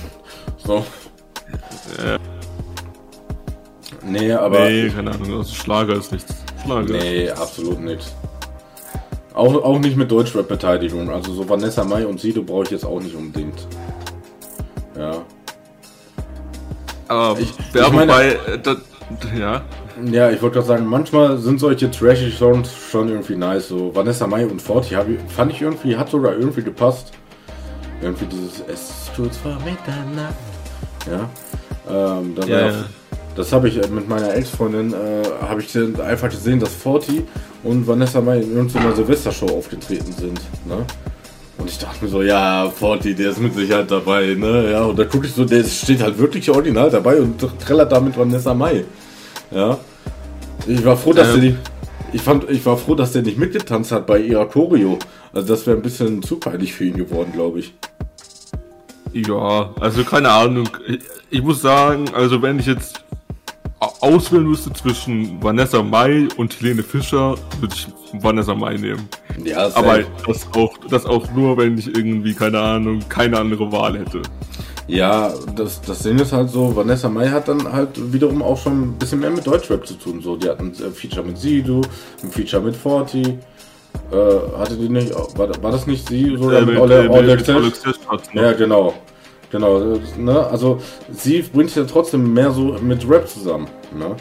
So. 0.59 0.85
Ja. 2.05 2.19
Nee, 4.05 4.31
aber. 4.33 4.69
Nee, 4.69 4.91
keine 4.91 5.13
Ahnung, 5.13 5.39
also 5.39 5.55
Schlager 5.55 5.95
ist 5.95 6.13
nichts. 6.13 6.35
Schlager. 6.63 6.93
Nee, 6.93 7.31
absolut 7.31 7.81
nichts. 7.81 8.15
Auch, 9.33 9.55
auch 9.55 9.79
nicht 9.79 9.97
mit 9.97 10.11
Deutschrap-Beteiligung. 10.11 11.09
Also 11.09 11.33
so 11.33 11.49
Vanessa 11.49 11.83
Mai 11.83 12.07
und 12.07 12.21
Sido 12.21 12.43
brauche 12.43 12.65
ich 12.65 12.73
jetzt 12.73 12.85
auch 12.85 13.01
nicht 13.01 13.17
unbedingt. 13.17 13.67
Ja. 14.99 15.25
Aber 17.13 17.39
ich, 17.39 17.53
ja, 17.75 17.87
ich 17.87 17.93
meine, 17.93 18.13
wobei, 18.13 18.29
äh, 18.31 18.59
das, 18.63 18.77
ja. 19.39 19.63
Ja, 20.11 20.31
ich 20.31 20.41
wollte 20.41 20.55
gerade 20.55 20.67
sagen, 20.67 20.87
manchmal 20.87 21.37
sind 21.37 21.61
solche 21.61 21.91
trashy 21.91 22.31
Songs 22.31 22.71
schon 22.91 23.09
irgendwie 23.09 23.37
nice. 23.37 23.69
So 23.69 23.95
Vanessa 23.95 24.27
Mai 24.27 24.47
und 24.47 24.61
Forti 24.61 24.97
fand 25.29 25.53
ich 25.53 25.61
irgendwie, 25.61 25.97
hat 25.97 26.09
sogar 26.09 26.35
irgendwie 26.35 26.63
gepasst. 26.63 27.13
Irgendwie 28.01 28.25
dieses 28.27 28.61
Es 28.67 28.81
ist 28.81 29.15
kurz 29.15 29.37
vor 29.37 29.57
Mitternacht. 29.65 30.35
Ja. 31.07 31.29
Ähm, 31.89 32.35
dann 32.35 32.49
ja, 32.49 32.67
ja. 32.69 32.85
Das 33.37 33.53
habe 33.53 33.69
ich 33.69 33.83
äh, 33.83 33.87
mit 33.89 34.09
meiner 34.09 34.35
Ex-Freundin, 34.35 34.93
äh, 34.93 35.23
habe 35.47 35.61
ich 35.61 35.77
einfach 36.01 36.31
gesehen, 36.31 36.59
dass 36.59 36.75
Forti 36.75 37.25
und 37.63 37.87
Vanessa 37.87 38.21
Mai 38.21 38.39
in 38.39 38.57
irgendeiner 38.57 38.95
Silvestershow 38.95 39.47
aufgetreten 39.47 40.13
sind. 40.13 40.41
Ne? 40.67 40.85
Und 41.59 41.69
ich 41.69 41.79
dachte 41.79 42.05
mir 42.05 42.11
so, 42.11 42.23
ja, 42.23 42.71
Forti, 42.71 43.15
der 43.15 43.31
ist 43.31 43.41
mit 43.41 43.55
Sicherheit 43.55 43.91
dabei, 43.91 44.35
ne? 44.35 44.73
Ja, 44.73 44.85
und 44.85 44.99
da 44.99 45.05
gucke 45.05 45.27
ich 45.27 45.33
so, 45.33 45.45
der 45.45 45.63
steht 45.65 46.03
halt 46.03 46.19
wirklich 46.19 46.49
original 46.51 46.91
dabei 46.91 47.21
und 47.21 47.39
trällert 47.61 47.93
da 47.93 48.01
mit 48.01 48.17
Vanessa 48.17 48.55
Mai. 48.55 48.85
Ja. 49.51 49.79
Ich 50.67 50.85
war 50.85 50.97
froh, 50.97 51.13
dass 51.13 51.35
ähm. 51.35 51.41
der 51.41 51.51
nicht. 51.51 51.59
Ich, 52.15 52.23
fand, 52.23 52.49
ich 52.51 52.65
war 52.67 52.77
froh, 52.77 52.95
dass 52.95 53.13
der 53.13 53.23
nicht 53.23 53.39
mitgetanzt 53.39 53.93
hat 53.93 54.07
bei 54.07 54.19
ihrer 54.19 54.47
Choreo. 54.47 54.99
Also 55.33 55.49
das 55.49 55.67
wäre 55.67 55.77
ein 55.77 55.83
bisschen 55.83 56.23
zu 56.23 56.37
peinlich 56.37 56.75
für 56.75 56.85
ihn 56.85 56.97
geworden, 56.97 57.33
glaube 57.33 57.61
ich. 57.61 57.73
Ja, 59.13 59.71
also 59.81 60.05
keine 60.05 60.31
Ahnung. 60.31 60.69
Ich, 60.87 61.01
ich 61.31 61.43
muss 61.43 61.63
sagen, 61.63 62.07
also 62.15 62.41
wenn 62.43 62.59
ich 62.59 62.67
jetzt 62.67 63.03
auswählen 64.01 64.47
müsste 64.47 64.73
zwischen 64.73 65.43
Vanessa 65.43 65.83
Mai 65.83 66.29
und 66.37 66.59
Helene 66.61 66.83
Fischer, 66.83 67.37
würde 67.61 67.75
ich 67.75 67.87
Vanessa 68.13 68.55
Mai 68.55 68.77
nehmen. 68.77 69.09
Ja, 69.45 69.71
Aber 69.75 70.01
das 70.27 70.47
auch, 70.55 70.77
das 70.91 71.07
auch 71.07 71.31
nur, 71.33 71.57
wenn 71.57 71.79
ich 71.79 71.87
irgendwie, 71.87 72.35
keine 72.35 72.61
Ahnung, 72.61 73.01
keine 73.09 73.39
andere 73.39 73.71
Wahl 73.73 73.99
hätte. 73.99 74.23
Ja, 74.89 75.33
das, 75.57 75.81
das 75.81 76.01
Ding 76.01 76.19
ist 76.19 76.33
halt 76.33 76.51
so, 76.51 76.75
Vanessa 76.75 77.09
Mai 77.09 77.29
hat 77.29 77.49
dann 77.49 77.73
halt 77.73 78.13
wiederum 78.13 78.43
auch 78.43 78.59
schon 78.59 78.83
ein 78.83 78.99
bisschen 78.99 79.21
mehr 79.21 79.31
mit 79.31 79.47
Deutschrap 79.47 79.87
zu 79.87 79.95
tun. 79.95 80.21
So, 80.21 80.37
die 80.37 80.49
hatten 80.49 80.73
ein 80.85 80.93
Feature 80.93 81.25
mit 81.27 81.39
Sido, 81.39 81.81
ein 82.23 82.31
Feature 82.31 82.63
mit 82.63 82.77
Forti. 82.77 83.39
Äh, 84.11 84.59
hatte 84.59 84.77
die 84.77 84.89
nicht, 84.89 85.15
war, 85.37 85.49
war 85.63 85.71
das 85.71 85.87
nicht 85.87 86.09
sie 86.09 86.37
oder 86.37 86.59
äh, 86.59 86.61
mit, 86.67 86.75
mit, 86.75 86.79
Ole, 86.83 87.11
Ole, 87.11 87.39
Ja, 88.35 88.53
genau. 88.53 88.95
Genau, 89.51 89.99
ne? 90.17 90.47
Also 90.47 90.81
sie 91.13 91.43
bringt 91.43 91.75
ja 91.77 91.85
trotzdem 91.85 92.33
mehr 92.33 92.51
so 92.51 92.77
mit 92.81 93.09
Rap 93.09 93.29
zusammen. 93.29 93.69
Ne? 93.95 94.17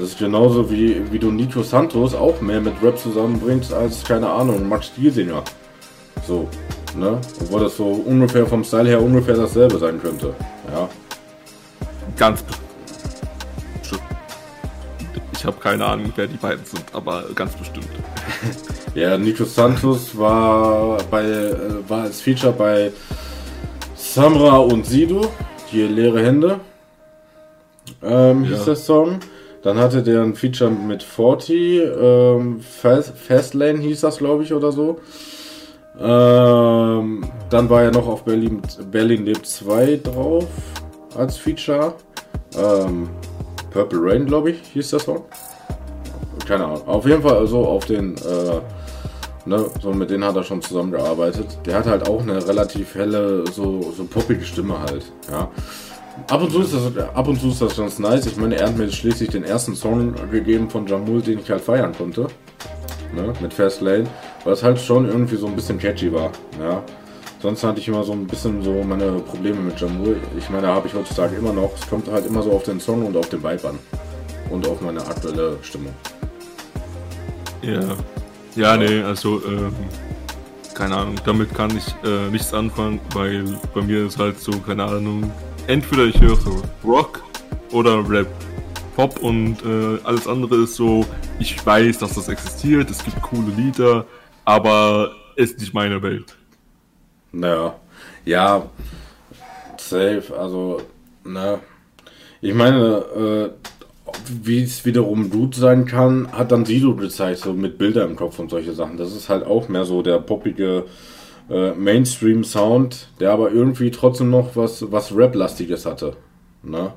Das 0.00 0.10
ist 0.10 0.18
genauso 0.18 0.70
wie, 0.70 1.12
wie 1.12 1.18
du 1.18 1.30
Nico 1.30 1.62
Santos 1.62 2.14
auch 2.14 2.40
mehr 2.40 2.62
mit 2.62 2.72
Rap 2.82 2.98
zusammenbringst 2.98 3.70
als, 3.74 4.02
keine 4.02 4.30
Ahnung, 4.30 4.66
Max 4.66 4.86
Stielsinger. 4.86 5.42
So, 6.26 6.48
ne? 6.96 7.18
Obwohl 7.42 7.60
das 7.60 7.76
so 7.76 7.84
ungefähr 7.84 8.46
vom 8.46 8.64
Style 8.64 8.88
her 8.88 9.02
ungefähr 9.02 9.36
dasselbe 9.36 9.78
sein 9.78 10.00
könnte. 10.00 10.34
Ja. 10.72 10.88
Ganz 12.16 12.42
ich 15.40 15.46
habe 15.46 15.56
keine 15.58 15.86
Ahnung, 15.86 16.12
wer 16.16 16.26
die 16.26 16.36
beiden 16.36 16.64
sind, 16.66 16.84
aber 16.92 17.24
ganz 17.34 17.54
bestimmt. 17.54 17.88
ja, 18.94 19.16
Nico 19.16 19.44
Santos 19.44 20.16
war 20.16 20.98
bei 21.10 21.24
äh, 21.24 21.54
war 21.88 22.02
als 22.02 22.20
Feature 22.20 22.52
bei 22.52 22.92
Samra 23.96 24.58
und 24.58 24.84
Sido, 24.84 25.30
die 25.72 25.82
leere 25.82 26.22
Hände, 26.22 26.60
ähm, 28.02 28.44
ja. 28.44 28.50
hieß 28.50 28.64
der 28.64 28.76
Song. 28.76 29.20
Dann 29.62 29.78
hatte 29.78 30.02
der 30.02 30.22
ein 30.22 30.34
Feature 30.34 30.70
mit 30.70 31.02
40, 31.02 31.82
ähm, 32.00 32.60
Fast, 32.60 33.16
Fastlane 33.16 33.78
hieß 33.78 34.00
das, 34.00 34.18
glaube 34.18 34.42
ich, 34.42 34.52
oder 34.54 34.72
so. 34.72 34.98
Ähm, 35.98 37.24
dann 37.50 37.68
war 37.68 37.82
er 37.82 37.90
noch 37.90 38.06
auf 38.06 38.24
Berlin, 38.24 38.62
Berlin 38.90 39.26
Lebt 39.26 39.46
2 39.46 40.00
drauf 40.02 40.46
als 41.14 41.36
Feature. 41.36 41.94
Ähm, 42.56 43.10
Purple 43.70 43.98
Rain, 44.00 44.26
glaube 44.26 44.52
ich, 44.52 44.62
hieß 44.72 44.90
der 44.90 45.00
Song. 45.00 45.24
Keine 46.46 46.64
Ahnung. 46.64 46.88
Auf 46.88 47.06
jeden 47.06 47.22
Fall 47.22 47.36
also 47.36 47.58
auf 47.58 47.84
den 47.84 48.16
äh, 48.16 48.60
Ne, 49.46 49.70
so 49.80 49.92
mit 49.92 50.10
denen 50.10 50.24
hat 50.24 50.36
er 50.36 50.44
schon 50.44 50.60
zusammengearbeitet. 50.60 51.58
Der 51.64 51.78
hat 51.78 51.86
halt 51.86 52.08
auch 52.08 52.20
eine 52.20 52.46
relativ 52.46 52.94
helle, 52.94 53.44
so, 53.50 53.92
so 53.96 54.04
poppige 54.04 54.44
Stimme 54.44 54.78
halt. 54.78 55.10
Ja. 55.30 55.50
Ab 56.28 56.42
und, 56.42 56.52
zu 56.52 56.60
ist 56.60 56.74
das, 56.74 57.08
ab 57.14 57.28
und 57.28 57.40
zu 57.40 57.48
ist 57.48 57.62
das 57.62 57.76
ganz 57.76 57.98
nice. 57.98 58.26
Ich 58.26 58.36
meine, 58.36 58.56
er 58.56 58.68
hat 58.68 58.76
mir 58.76 58.90
schließlich 58.90 59.30
den 59.30 59.44
ersten 59.44 59.74
Song 59.74 60.14
gegeben 60.30 60.68
von 60.70 60.86
Jamul, 60.86 61.22
den 61.22 61.38
ich 61.40 61.50
halt 61.50 61.60
feiern 61.60 61.92
konnte. 61.96 62.26
Ne, 63.14 63.32
mit 63.40 63.52
Fast 63.52 63.80
Lane. 63.80 64.06
Es 64.44 64.62
halt 64.62 64.80
schon 64.80 65.06
irgendwie 65.06 65.36
so 65.36 65.46
ein 65.46 65.56
bisschen 65.56 65.78
catchy 65.78 66.12
war. 66.12 66.30
Ja. 66.60 66.82
Sonst 67.42 67.64
hatte 67.64 67.80
ich 67.80 67.88
immer 67.88 68.04
so 68.04 68.12
ein 68.12 68.26
bisschen 68.26 68.62
so 68.62 68.82
meine 68.84 69.12
Probleme 69.20 69.60
mit 69.60 69.80
Jamul. 69.80 70.16
Ich 70.38 70.48
meine, 70.50 70.68
habe 70.68 70.86
ich 70.86 70.94
heutzutage 70.94 71.36
immer 71.36 71.52
noch. 71.52 71.72
Es 71.74 71.88
kommt 71.88 72.10
halt 72.10 72.26
immer 72.26 72.42
so 72.42 72.52
auf 72.52 72.62
den 72.64 72.78
Song 72.80 73.04
und 73.04 73.16
auf 73.16 73.28
den 73.28 73.42
Vibe 73.42 73.68
an. 73.68 73.78
Und 74.50 74.66
auf 74.68 74.80
meine 74.80 75.00
aktuelle 75.00 75.56
Stimmung. 75.62 75.94
Ja. 77.62 77.80
Ja, 78.56 78.76
nee, 78.76 79.00
also, 79.02 79.40
ähm, 79.46 79.72
keine 80.74 80.96
Ahnung, 80.96 81.14
damit 81.24 81.54
kann 81.54 81.76
ich 81.76 81.86
äh, 82.04 82.30
nichts 82.30 82.52
anfangen, 82.52 83.00
weil 83.14 83.44
bei 83.74 83.82
mir 83.82 84.06
ist 84.06 84.18
halt 84.18 84.40
so, 84.40 84.50
keine 84.52 84.84
Ahnung, 84.84 85.30
entweder 85.66 86.04
ich 86.04 86.20
höre 86.20 86.38
Rock 86.84 87.22
oder 87.72 88.08
Rap. 88.08 88.28
Pop 88.96 89.18
und 89.20 89.56
äh, 89.64 89.98
alles 90.04 90.26
andere 90.26 90.64
ist 90.64 90.74
so, 90.74 91.06
ich 91.38 91.64
weiß, 91.64 91.98
dass 91.98 92.14
das 92.14 92.28
existiert, 92.28 92.90
es 92.90 93.04
gibt 93.04 93.22
coole 93.22 93.50
Lieder, 93.56 94.04
aber 94.44 95.12
ist 95.36 95.58
nicht 95.58 95.72
meine 95.72 96.02
Welt. 96.02 96.36
Naja, 97.32 97.76
ja, 98.24 98.68
safe, 99.78 100.24
also, 100.36 100.82
ne. 101.24 101.60
Ich 102.40 102.52
meine, 102.52 102.96
äh, 102.96 103.50
wie 104.28 104.62
es 104.62 104.84
wiederum 104.84 105.30
gut 105.30 105.54
sein 105.54 105.84
kann, 105.84 106.32
hat 106.32 106.52
dann 106.52 106.64
Sido 106.64 106.94
gezeigt, 106.94 107.38
so 107.38 107.52
mit 107.52 107.78
Bildern 107.78 108.10
im 108.10 108.16
Kopf 108.16 108.38
und 108.38 108.50
solche 108.50 108.72
Sachen. 108.72 108.96
Das 108.96 109.14
ist 109.14 109.28
halt 109.28 109.44
auch 109.44 109.68
mehr 109.68 109.84
so 109.84 110.02
der 110.02 110.18
poppige 110.18 110.86
äh, 111.50 111.72
Mainstream-Sound, 111.72 113.08
der 113.18 113.32
aber 113.32 113.50
irgendwie 113.50 113.90
trotzdem 113.90 114.30
noch 114.30 114.56
was, 114.56 114.90
was 114.92 115.14
Rap-lastiges 115.14 115.84
hatte. 115.84 116.16
Ne? 116.62 116.92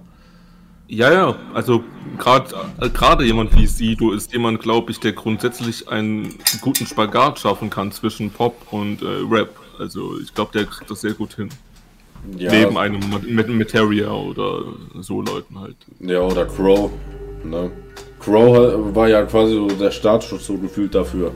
Ja, 0.88 1.12
ja, 1.12 1.36
also 1.54 1.84
gerade 2.20 2.54
äh, 2.82 3.26
jemand 3.26 3.56
wie 3.58 3.66
Sido 3.66 4.12
ist 4.12 4.32
jemand, 4.32 4.60
glaube 4.60 4.92
ich, 4.92 5.00
der 5.00 5.14
grundsätzlich 5.14 5.88
einen 5.88 6.36
guten 6.62 6.86
Spagat 6.86 7.40
schaffen 7.40 7.70
kann 7.70 7.92
zwischen 7.92 8.30
Pop 8.30 8.56
und 8.72 9.02
äh, 9.02 9.06
Rap. 9.30 9.50
Also 9.80 10.20
ich 10.22 10.34
glaube, 10.34 10.52
der 10.54 10.66
kriegt 10.66 10.92
das 10.92 11.02
sehr 11.02 11.14
gut 11.14 11.34
hin. 11.36 11.50
Ja. 12.38 12.52
Neben 12.52 12.78
einem 12.78 13.00
mit 13.28 13.50
Materia 13.50 14.12
oder 14.12 14.64
so 15.02 15.22
Leuten 15.22 15.60
halt. 15.60 15.76
Ja, 16.00 16.22
oder 16.22 16.46
Crow. 16.46 16.92
Ne? 17.44 17.72
Crow 18.20 18.96
war 18.96 19.10
ja 19.10 19.24
quasi 19.24 19.54
so 19.56 19.68
der 19.68 19.92
Startschuss 19.92 20.46
so 20.46 20.58
gefühlt 20.58 20.94
dafür. 20.96 21.32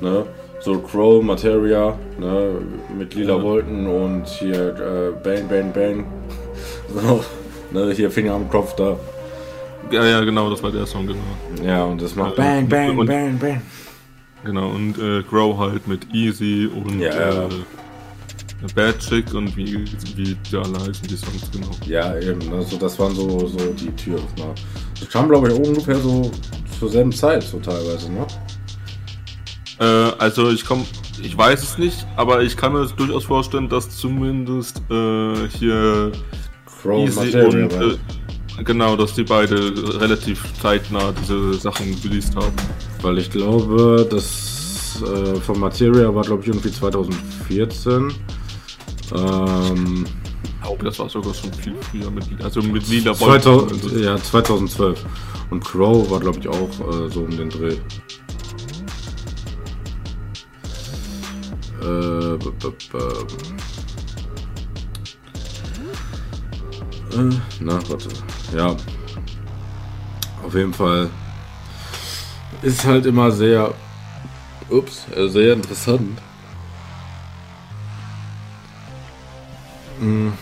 Ne? 0.00 0.24
So 0.60 0.78
Crow, 0.78 1.22
Materia, 1.22 1.96
ne? 2.18 2.60
mit 2.96 3.14
lila 3.14 3.36
ja. 3.36 3.42
Wolken 3.42 3.86
und 3.86 4.26
hier 4.26 4.74
äh, 4.74 5.12
Bang, 5.22 5.48
Bang, 5.48 5.72
Bang. 5.72 6.06
So, 6.94 7.22
ne? 7.70 7.92
Hier 7.92 8.10
Finger 8.10 8.34
am 8.34 8.48
Kopf 8.48 8.74
da. 8.74 8.96
Ja, 9.90 10.04
ja, 10.04 10.20
genau, 10.24 10.50
das 10.50 10.62
war 10.62 10.70
der 10.70 10.86
Song, 10.86 11.06
genau. 11.06 11.64
Ja, 11.64 11.84
und 11.84 12.00
das 12.00 12.14
macht 12.14 12.36
Bang, 12.36 12.68
Bang, 12.68 12.98
und, 12.98 13.06
Bang, 13.06 13.38
Bang. 13.38 13.62
Genau, 14.44 14.70
und 14.70 14.98
äh, 14.98 15.22
Grow 15.22 15.58
halt 15.58 15.86
mit 15.86 16.12
Easy 16.12 16.68
und 16.74 16.98
ja, 16.98 17.14
ja. 17.14 17.44
Äh, 17.44 17.48
Bad 18.74 18.98
Chick 18.98 19.32
und 19.34 19.56
wie, 19.56 19.84
wie 20.16 20.34
die 20.34 20.56
alle 20.56 20.78
heißen, 20.80 21.06
die 21.08 21.16
Songs, 21.16 21.48
genau. 21.52 21.70
Ja, 21.86 22.18
eben, 22.18 22.52
also 22.52 22.76
das 22.76 22.98
waren 22.98 23.14
so, 23.14 23.46
so 23.46 23.58
die 23.72 23.90
Türöffner. 23.92 24.54
Das 24.98 25.08
kam, 25.10 25.28
glaube 25.28 25.48
ich, 25.48 25.54
ungefähr 25.54 25.96
so 25.96 26.30
zur 26.78 26.88
selben 26.88 27.12
Zeit, 27.12 27.44
so 27.44 27.58
teilweise, 27.58 28.10
ne? 28.12 28.26
Äh, 29.80 29.84
also 29.84 30.50
ich 30.50 30.64
komme, 30.64 30.84
ich 31.22 31.36
weiß 31.36 31.62
es 31.62 31.78
nicht, 31.78 32.06
aber 32.16 32.42
ich 32.42 32.56
kann 32.56 32.72
mir 32.72 32.82
das 32.82 32.94
durchaus 32.96 33.24
vorstellen, 33.24 33.68
dass 33.68 33.88
zumindest 33.90 34.82
äh, 34.90 35.48
hier 35.58 36.12
Crow 36.66 37.06
Easy 37.08 37.36
und, 37.40 37.72
äh, 37.72 37.96
genau, 38.64 38.96
dass 38.96 39.14
die 39.14 39.24
beide 39.24 39.56
relativ 40.00 40.42
zeitnah 40.60 41.12
diese 41.20 41.54
Sachen 41.54 41.94
released 42.04 42.34
haben. 42.36 42.52
Weil 43.02 43.18
ich 43.18 43.30
glaube, 43.30 44.06
das 44.10 45.00
äh, 45.02 45.36
von 45.40 45.60
Materia 45.60 46.12
war, 46.14 46.22
glaube 46.22 46.42
ich, 46.42 46.48
irgendwie 46.48 46.72
2014. 46.72 48.12
Ähm, 49.14 50.04
Ich 50.60 50.62
glaube, 50.62 50.84
das 50.84 50.98
war 50.98 51.08
sogar 51.08 51.32
schon 51.34 51.52
viel 51.54 51.74
früher 51.80 52.10
mit, 52.10 52.24
also 52.42 52.60
mit 52.60 52.86
Lila 52.88 53.14
2000, 53.14 53.84
Wolken. 53.84 54.02
ja, 54.02 54.16
2012. 54.16 55.04
Und 55.50 55.64
Crow 55.64 56.10
war, 56.10 56.20
glaube 56.20 56.38
ich, 56.40 56.48
auch 56.48 56.68
äh, 56.80 57.08
so 57.10 57.20
um 57.20 57.30
den 57.30 57.48
Dreh. 57.48 57.76
Äh, 61.80 62.36
b 62.36 62.46
-b 62.46 62.72
-b 62.90 62.98
äh, 67.16 67.30
na, 67.60 67.80
warte. 67.88 68.08
Ja. 68.54 68.76
Auf 70.44 70.54
jeden 70.54 70.74
Fall 70.74 71.10
ist 72.62 72.84
halt 72.84 73.06
immer 73.06 73.30
sehr, 73.30 73.74
ups, 74.70 75.06
äh, 75.14 75.28
sehr 75.28 75.54
interessant. 75.54 76.18
Hm. 80.00 80.32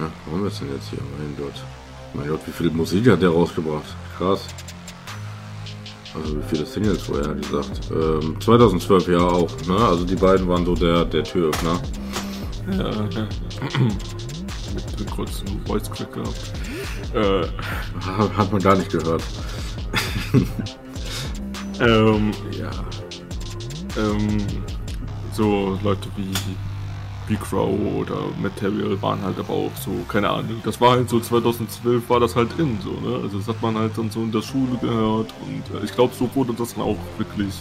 Ja, 0.00 0.10
warum 0.26 0.46
ist 0.46 0.60
denn 0.60 0.72
jetzt 0.74 0.88
hier? 0.90 0.98
Mein 1.16 1.36
Gott. 1.36 1.62
Mein 2.12 2.28
Gott, 2.28 2.40
wie 2.46 2.52
viel 2.52 2.70
Musik 2.70 3.08
hat 3.08 3.22
der 3.22 3.30
rausgebracht? 3.30 3.94
Krass. 4.18 4.46
Also 6.14 6.36
wie 6.38 6.42
viele 6.48 6.64
Singles 6.66 7.02
vorher 7.02 7.34
gesagt. 7.34 7.80
Ähm, 7.90 8.36
2012 8.40 9.08
ja 9.08 9.18
auch, 9.18 9.50
ne? 9.66 9.76
Also 9.76 10.04
die 10.04 10.14
beiden 10.16 10.46
waren 10.48 10.64
so 10.64 10.74
der, 10.74 11.04
der 11.04 11.24
Türöffner. 11.24 11.80
Ja, 12.70 12.88
ja. 12.88 13.28
mit 14.74 15.00
dem 15.00 15.06
kurzen 15.10 15.60
Voice 15.66 15.90
Crack 15.90 16.12
gehabt. 16.12 16.52
Äh, 17.14 17.46
Ha- 18.06 18.30
Hat 18.36 18.52
man 18.52 18.62
gar 18.62 18.76
nicht 18.76 18.90
gehört. 18.90 19.22
ähm, 21.80 22.30
Ja. 22.58 22.70
ähm, 23.96 24.38
so 25.32 25.78
Leute 25.82 26.08
wie 26.16 26.32
wie 27.28 27.36
Crow 27.36 27.78
oder 27.96 28.16
Material 28.40 29.00
waren 29.00 29.22
halt 29.22 29.38
aber 29.38 29.50
auch 29.50 29.70
so, 29.76 29.90
keine 30.08 30.30
Ahnung. 30.30 30.60
Das 30.64 30.80
war 30.80 30.92
halt 30.92 31.08
so 31.08 31.20
2012 31.20 32.08
war 32.10 32.20
das 32.20 32.36
halt 32.36 32.50
in 32.58 32.78
so, 32.80 32.90
ne? 32.90 33.20
Also 33.22 33.38
das 33.38 33.48
hat 33.48 33.62
man 33.62 33.76
halt 33.76 33.96
dann 33.96 34.10
so 34.10 34.20
in 34.20 34.32
der 34.32 34.42
Schule 34.42 34.76
gehört 34.80 35.32
und 35.46 35.80
äh, 35.80 35.84
ich 35.84 35.94
glaube, 35.94 36.14
so 36.14 36.28
wurde 36.34 36.52
das 36.52 36.74
dann 36.74 36.84
auch 36.84 36.98
wirklich 37.18 37.54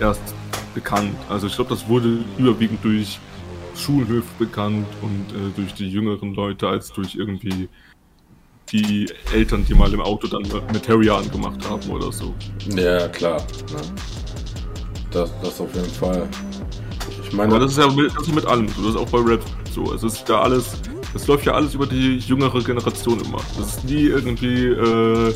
erst 0.00 0.34
bekannt. 0.74 1.16
Also 1.28 1.46
ich 1.46 1.54
glaube, 1.54 1.70
das 1.70 1.88
wurde 1.88 2.24
überwiegend 2.36 2.84
durch 2.84 3.18
Schulhöfe 3.74 4.28
bekannt 4.38 4.86
und 5.02 5.32
äh, 5.32 5.50
durch 5.56 5.74
die 5.74 5.88
jüngeren 5.88 6.34
Leute 6.34 6.68
als 6.68 6.92
durch 6.92 7.14
irgendwie 7.14 7.68
die 8.72 9.06
Eltern, 9.32 9.64
die 9.64 9.74
mal 9.74 9.92
im 9.92 10.00
Auto 10.00 10.26
dann 10.26 10.42
Materia 10.72 11.16
angemacht 11.16 11.66
haben 11.68 11.88
oder 11.90 12.12
so. 12.12 12.34
Ja, 12.76 13.08
klar. 13.08 13.40
Ne? 13.72 13.80
Das, 15.10 15.32
das 15.40 15.60
auf 15.60 15.74
jeden 15.74 15.88
Fall. 15.88 16.28
Ich 17.28 17.34
meine, 17.34 17.54
Aber 17.54 17.64
das 17.64 17.72
ist 17.72 17.78
ja 17.78 17.90
mit, 17.90 18.14
das 18.14 18.22
ist 18.26 18.34
mit 18.34 18.46
allem 18.46 18.68
so, 18.68 18.82
das 18.82 18.94
ist 18.94 18.96
auch 18.96 19.08
bei 19.08 19.18
Rap 19.18 19.42
so. 19.74 19.92
Es 19.92 20.02
ist 20.02 20.28
ja 20.28 20.40
alles, 20.40 20.78
das 21.12 21.26
läuft 21.26 21.44
ja 21.44 21.52
alles 21.52 21.74
über 21.74 21.86
die 21.86 22.18
jüngere 22.18 22.62
Generation 22.62 23.20
immer. 23.20 23.38
Das 23.58 23.76
ist 23.76 23.84
nie 23.84 24.06
irgendwie, 24.06 24.66
äh, 24.68 25.34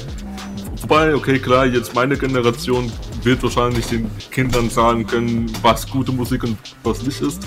wobei, 0.80 1.14
okay, 1.14 1.38
klar, 1.38 1.66
jetzt 1.66 1.94
meine 1.94 2.16
Generation 2.16 2.90
wird 3.22 3.42
wahrscheinlich 3.42 3.86
den 3.86 4.10
Kindern 4.30 4.70
sagen 4.70 5.06
können, 5.06 5.52
was 5.60 5.88
gute 5.88 6.12
Musik 6.12 6.44
und 6.44 6.56
was 6.82 7.02
nicht 7.02 7.20
ist. 7.20 7.42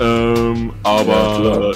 Ähm, 0.00 0.72
Ja, 0.84 0.90
aber 0.90 1.40
klar. 1.40 1.72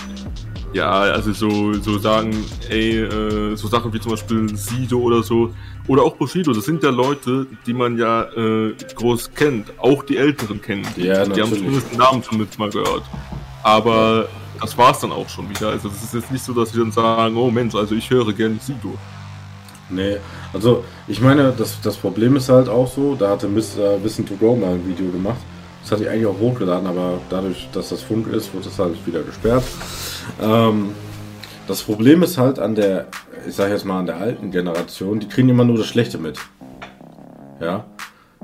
Ja, 0.72 0.90
also 0.90 1.32
so, 1.32 1.72
so 1.74 1.98
sagen, 1.98 2.44
ey, 2.68 3.00
äh, 3.00 3.56
so 3.56 3.68
Sachen 3.68 3.92
wie 3.92 4.00
zum 4.00 4.12
Beispiel 4.12 4.56
Sido 4.56 4.98
oder 4.98 5.22
so, 5.22 5.52
oder 5.88 6.02
auch 6.02 6.14
Bushido, 6.14 6.52
das 6.52 6.64
sind 6.64 6.82
ja 6.82 6.90
Leute, 6.90 7.46
die 7.66 7.72
man 7.72 7.98
ja 7.98 8.22
äh, 8.36 8.74
groß 8.94 9.32
kennt, 9.34 9.72
auch 9.78 10.04
die 10.04 10.16
Älteren 10.16 10.60
kennen. 10.62 10.86
die. 10.96 11.06
Ja, 11.06 11.24
die 11.24 11.40
haben 11.40 11.50
natürlich. 11.50 11.58
zumindest 11.58 11.92
den 11.92 11.98
Namen 11.98 12.22
zumindest 12.22 12.58
mal 12.58 12.70
gehört. 12.70 13.02
Aber 13.62 14.28
das 14.60 14.76
war's 14.78 15.00
dann 15.00 15.12
auch 15.12 15.28
schon 15.28 15.48
wieder. 15.48 15.70
Also 15.70 15.88
es 15.88 16.02
ist 16.04 16.14
jetzt 16.14 16.30
nicht 16.30 16.44
so, 16.44 16.52
dass 16.52 16.72
sie 16.72 16.78
dann 16.78 16.92
sagen, 16.92 17.36
oh 17.36 17.50
Mensch, 17.50 17.74
also 17.74 17.94
ich 17.94 18.08
höre 18.08 18.32
gerne 18.32 18.56
Sido. 18.60 18.94
Nee, 19.88 20.18
also 20.52 20.84
ich 21.08 21.20
meine, 21.20 21.52
das, 21.56 21.80
das 21.80 21.96
Problem 21.96 22.36
ist 22.36 22.48
halt 22.48 22.68
auch 22.68 22.86
so, 22.86 23.16
da 23.16 23.30
hatte 23.30 23.48
Mr. 23.48 24.02
Wissen 24.02 24.24
to 24.24 24.34
Go 24.36 24.54
mal 24.54 24.74
ein 24.74 24.86
Video 24.86 25.10
gemacht. 25.10 25.40
Das 25.82 25.92
hatte 25.92 26.04
ich 26.04 26.10
eigentlich 26.10 26.26
auch 26.26 26.38
hochgeladen, 26.38 26.86
aber 26.86 27.18
dadurch, 27.30 27.68
dass 27.72 27.88
das 27.88 28.02
Funk 28.02 28.28
ist, 28.28 28.52
wird 28.54 28.66
das 28.66 28.78
halt 28.78 28.94
wieder 29.06 29.22
gesperrt. 29.22 29.64
Ähm, 30.40 30.90
das 31.66 31.82
Problem 31.82 32.22
ist 32.22 32.38
halt 32.38 32.58
an 32.58 32.74
der, 32.74 33.06
ich 33.46 33.54
sag 33.54 33.70
jetzt 33.70 33.84
mal 33.84 34.00
an 34.00 34.06
der 34.06 34.16
alten 34.16 34.50
Generation, 34.50 35.20
die 35.20 35.28
kriegen 35.28 35.48
immer 35.48 35.64
nur 35.64 35.78
das 35.78 35.86
Schlechte 35.86 36.18
mit. 36.18 36.38
Ja. 37.60 37.84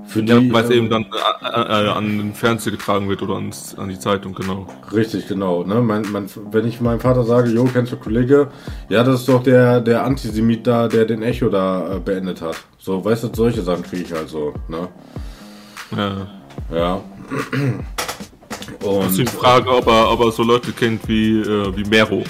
Für 0.06 0.22
die, 0.22 0.32
Ja, 0.32 0.52
weil 0.52 0.64
es 0.64 0.70
ähm, 0.70 0.76
eben 0.76 0.90
dann 0.90 1.06
äh, 1.42 1.86
äh, 1.86 1.88
an 1.88 2.18
den 2.18 2.34
Fernseher 2.34 2.70
getragen 2.72 3.08
wird 3.08 3.22
oder 3.22 3.34
ans, 3.34 3.74
an 3.76 3.88
die 3.88 3.98
Zeitung, 3.98 4.34
genau. 4.34 4.66
Richtig, 4.92 5.26
genau. 5.26 5.64
Ne? 5.64 5.80
Mein, 5.80 6.02
mein, 6.12 6.28
wenn 6.52 6.68
ich 6.68 6.80
meinem 6.80 7.00
Vater 7.00 7.24
sage, 7.24 7.50
Jo, 7.50 7.64
kennst 7.64 7.92
du 7.92 7.96
Kollege? 7.96 8.48
Ja, 8.88 9.02
das 9.02 9.20
ist 9.20 9.28
doch 9.28 9.42
der, 9.42 9.80
der 9.80 10.04
Antisemit 10.04 10.66
da, 10.66 10.86
der 10.86 11.06
den 11.06 11.22
Echo 11.22 11.48
da 11.48 11.96
äh, 11.96 11.98
beendet 11.98 12.40
hat. 12.42 12.56
So, 12.78 13.04
weißt 13.04 13.24
du, 13.24 13.30
solche 13.34 13.62
Sachen 13.62 13.82
kriege 13.82 14.02
ich 14.02 14.12
halt 14.12 14.28
so. 14.28 14.54
Ne? 14.68 14.88
Ja. 15.96 16.26
Ja. 16.72 17.00
Das 18.94 19.10
ist 19.10 19.18
die 19.18 19.22
Und 19.22 19.30
Frage, 19.30 19.70
ob 19.70 19.86
er, 19.86 20.10
ob 20.12 20.20
er 20.20 20.32
so 20.32 20.42
Leute 20.42 20.72
kennt 20.72 21.06
wie, 21.08 21.40
äh, 21.40 21.76
wie 21.76 21.84
Mero. 21.84 22.22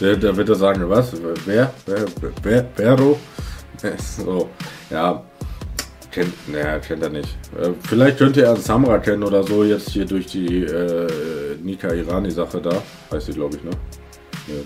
der, 0.00 0.16
der 0.16 0.36
wird 0.36 0.48
da 0.48 0.54
sagen, 0.54 0.88
was? 0.88 1.12
Wer? 1.44 1.72
Wer? 1.86 2.04
Wer? 2.42 2.64
Vero? 2.74 3.18
So, 3.98 4.48
ja. 4.90 5.24
Kennt, 6.12 6.48
naja, 6.48 6.78
kennt 6.78 7.02
er 7.02 7.08
nicht. 7.08 7.36
Äh, 7.60 7.70
vielleicht 7.88 8.18
könnte 8.18 8.42
er 8.42 8.54
Samra 8.54 8.98
kennen 8.98 9.24
oder 9.24 9.42
so, 9.42 9.64
jetzt 9.64 9.88
hier 9.90 10.04
durch 10.04 10.26
die 10.26 10.62
äh, 10.62 11.08
Nika 11.60 11.92
Irani-Sache 11.92 12.60
da. 12.60 12.80
Heißt 13.10 13.26
sie, 13.26 13.32
glaube 13.32 13.56
ich, 13.56 13.64
ne? 13.64 13.70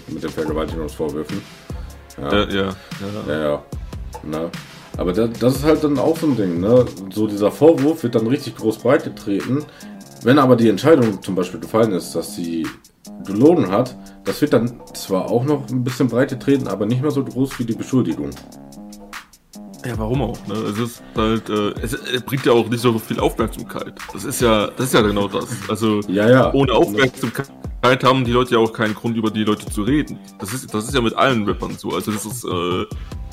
Mit 0.08 0.22
den 0.22 0.30
Vergewaltigungsvorwürfen. 0.30 1.40
Ja. 2.20 2.32
Ja, 2.32 2.48
ja, 2.48 2.62
ja. 2.64 2.72
Ja, 3.28 3.40
ja. 3.40 3.62
Ne? 4.22 4.50
Aber 4.96 5.12
das, 5.12 5.30
das 5.38 5.56
ist 5.56 5.64
halt 5.64 5.84
dann 5.84 5.98
auch 5.98 6.16
so 6.16 6.26
ein 6.26 6.36
Ding, 6.36 6.60
ne? 6.60 6.84
So 7.12 7.26
dieser 7.26 7.50
Vorwurf 7.50 8.02
wird 8.02 8.14
dann 8.16 8.26
richtig 8.26 8.56
groß 8.56 8.78
breit 8.78 9.04
getreten. 9.04 9.64
Wenn 10.22 10.38
aber 10.38 10.56
die 10.56 10.68
Entscheidung 10.68 11.22
zum 11.22 11.34
Beispiel 11.34 11.60
gefallen 11.60 11.92
ist, 11.92 12.14
dass 12.14 12.34
sie 12.34 12.66
gelogen 13.24 13.70
hat, 13.70 13.96
das 14.24 14.40
wird 14.40 14.52
dann 14.52 14.80
zwar 14.94 15.30
auch 15.30 15.44
noch 15.44 15.68
ein 15.70 15.84
bisschen 15.84 16.08
breit 16.08 16.30
getreten, 16.30 16.68
aber 16.68 16.86
nicht 16.86 17.02
mehr 17.02 17.10
so 17.10 17.24
groß 17.24 17.58
wie 17.58 17.64
die 17.64 17.74
Beschuldigung. 17.74 18.30
Ja, 19.84 19.96
warum 19.98 20.22
auch? 20.22 20.46
Ne? 20.48 20.54
Es 20.54 20.78
ist 20.78 21.02
halt, 21.14 21.48
äh, 21.48 21.70
es, 21.80 21.92
es 21.92 22.22
bringt 22.22 22.44
ja 22.44 22.52
auch 22.52 22.68
nicht 22.68 22.80
so 22.80 22.98
viel 22.98 23.20
Aufmerksamkeit. 23.20 23.94
Das 24.12 24.24
ist 24.24 24.40
ja, 24.40 24.66
das 24.76 24.86
ist 24.86 24.94
ja 24.94 25.00
genau 25.02 25.28
das. 25.28 25.46
Also 25.68 26.00
Ja, 26.08 26.28
ja. 26.28 26.52
ohne 26.54 26.72
Aufmerksamkeit 26.72 27.48
haben 28.02 28.24
die 28.24 28.32
Leute 28.32 28.54
ja 28.54 28.58
auch 28.58 28.72
keinen 28.72 28.94
Grund, 28.94 29.16
über 29.16 29.30
die 29.30 29.44
Leute 29.44 29.66
zu 29.66 29.82
reden. 29.82 30.18
Das 30.40 30.52
ist, 30.52 30.74
das 30.74 30.88
ist 30.88 30.94
ja 30.94 31.00
mit 31.00 31.14
allen 31.14 31.44
Rappern 31.44 31.76
so. 31.78 31.90
Also 31.90 32.10
das 32.10 32.24
ist, 32.26 32.44
äh, 32.44 32.84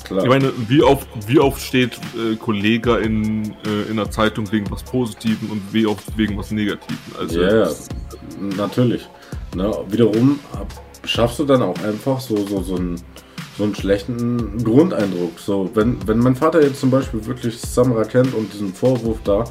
Klar. 0.04 0.22
ich 0.22 0.28
meine, 0.28 0.52
wie 0.68 0.82
oft, 0.82 1.06
wie 1.26 1.38
oft 1.38 1.60
steht 1.60 1.92
äh, 2.16 2.36
Kollege 2.36 2.96
in, 2.98 3.52
äh, 3.66 3.82
in 3.90 3.98
einer 3.98 4.10
Zeitung 4.10 4.50
wegen 4.52 4.70
was 4.70 4.82
Positivem 4.82 5.50
und 5.50 5.62
wie 5.72 5.86
oft 5.86 6.04
wegen 6.16 6.36
was 6.36 6.50
Negativem? 6.50 6.98
Also 7.18 7.40
Ja, 7.40 7.50
das- 7.50 7.88
Natürlich. 8.56 9.08
Ne? 9.54 9.72
Wiederum 9.88 10.38
schaffst 11.04 11.38
du 11.38 11.44
dann 11.44 11.62
auch 11.62 11.78
einfach 11.82 12.20
so, 12.20 12.36
so, 12.46 12.62
so, 12.62 12.76
einen, 12.76 13.00
so 13.56 13.64
einen 13.64 13.74
schlechten 13.74 14.62
Grundeindruck. 14.64 15.38
So, 15.38 15.70
wenn, 15.74 15.96
wenn 16.06 16.18
mein 16.18 16.34
Vater 16.36 16.62
jetzt 16.62 16.80
zum 16.80 16.90
Beispiel 16.90 17.24
wirklich 17.26 17.58
Samra 17.60 18.04
kennt 18.04 18.34
und 18.34 18.52
diesen 18.52 18.74
Vorwurf 18.74 19.18
da, 19.24 19.44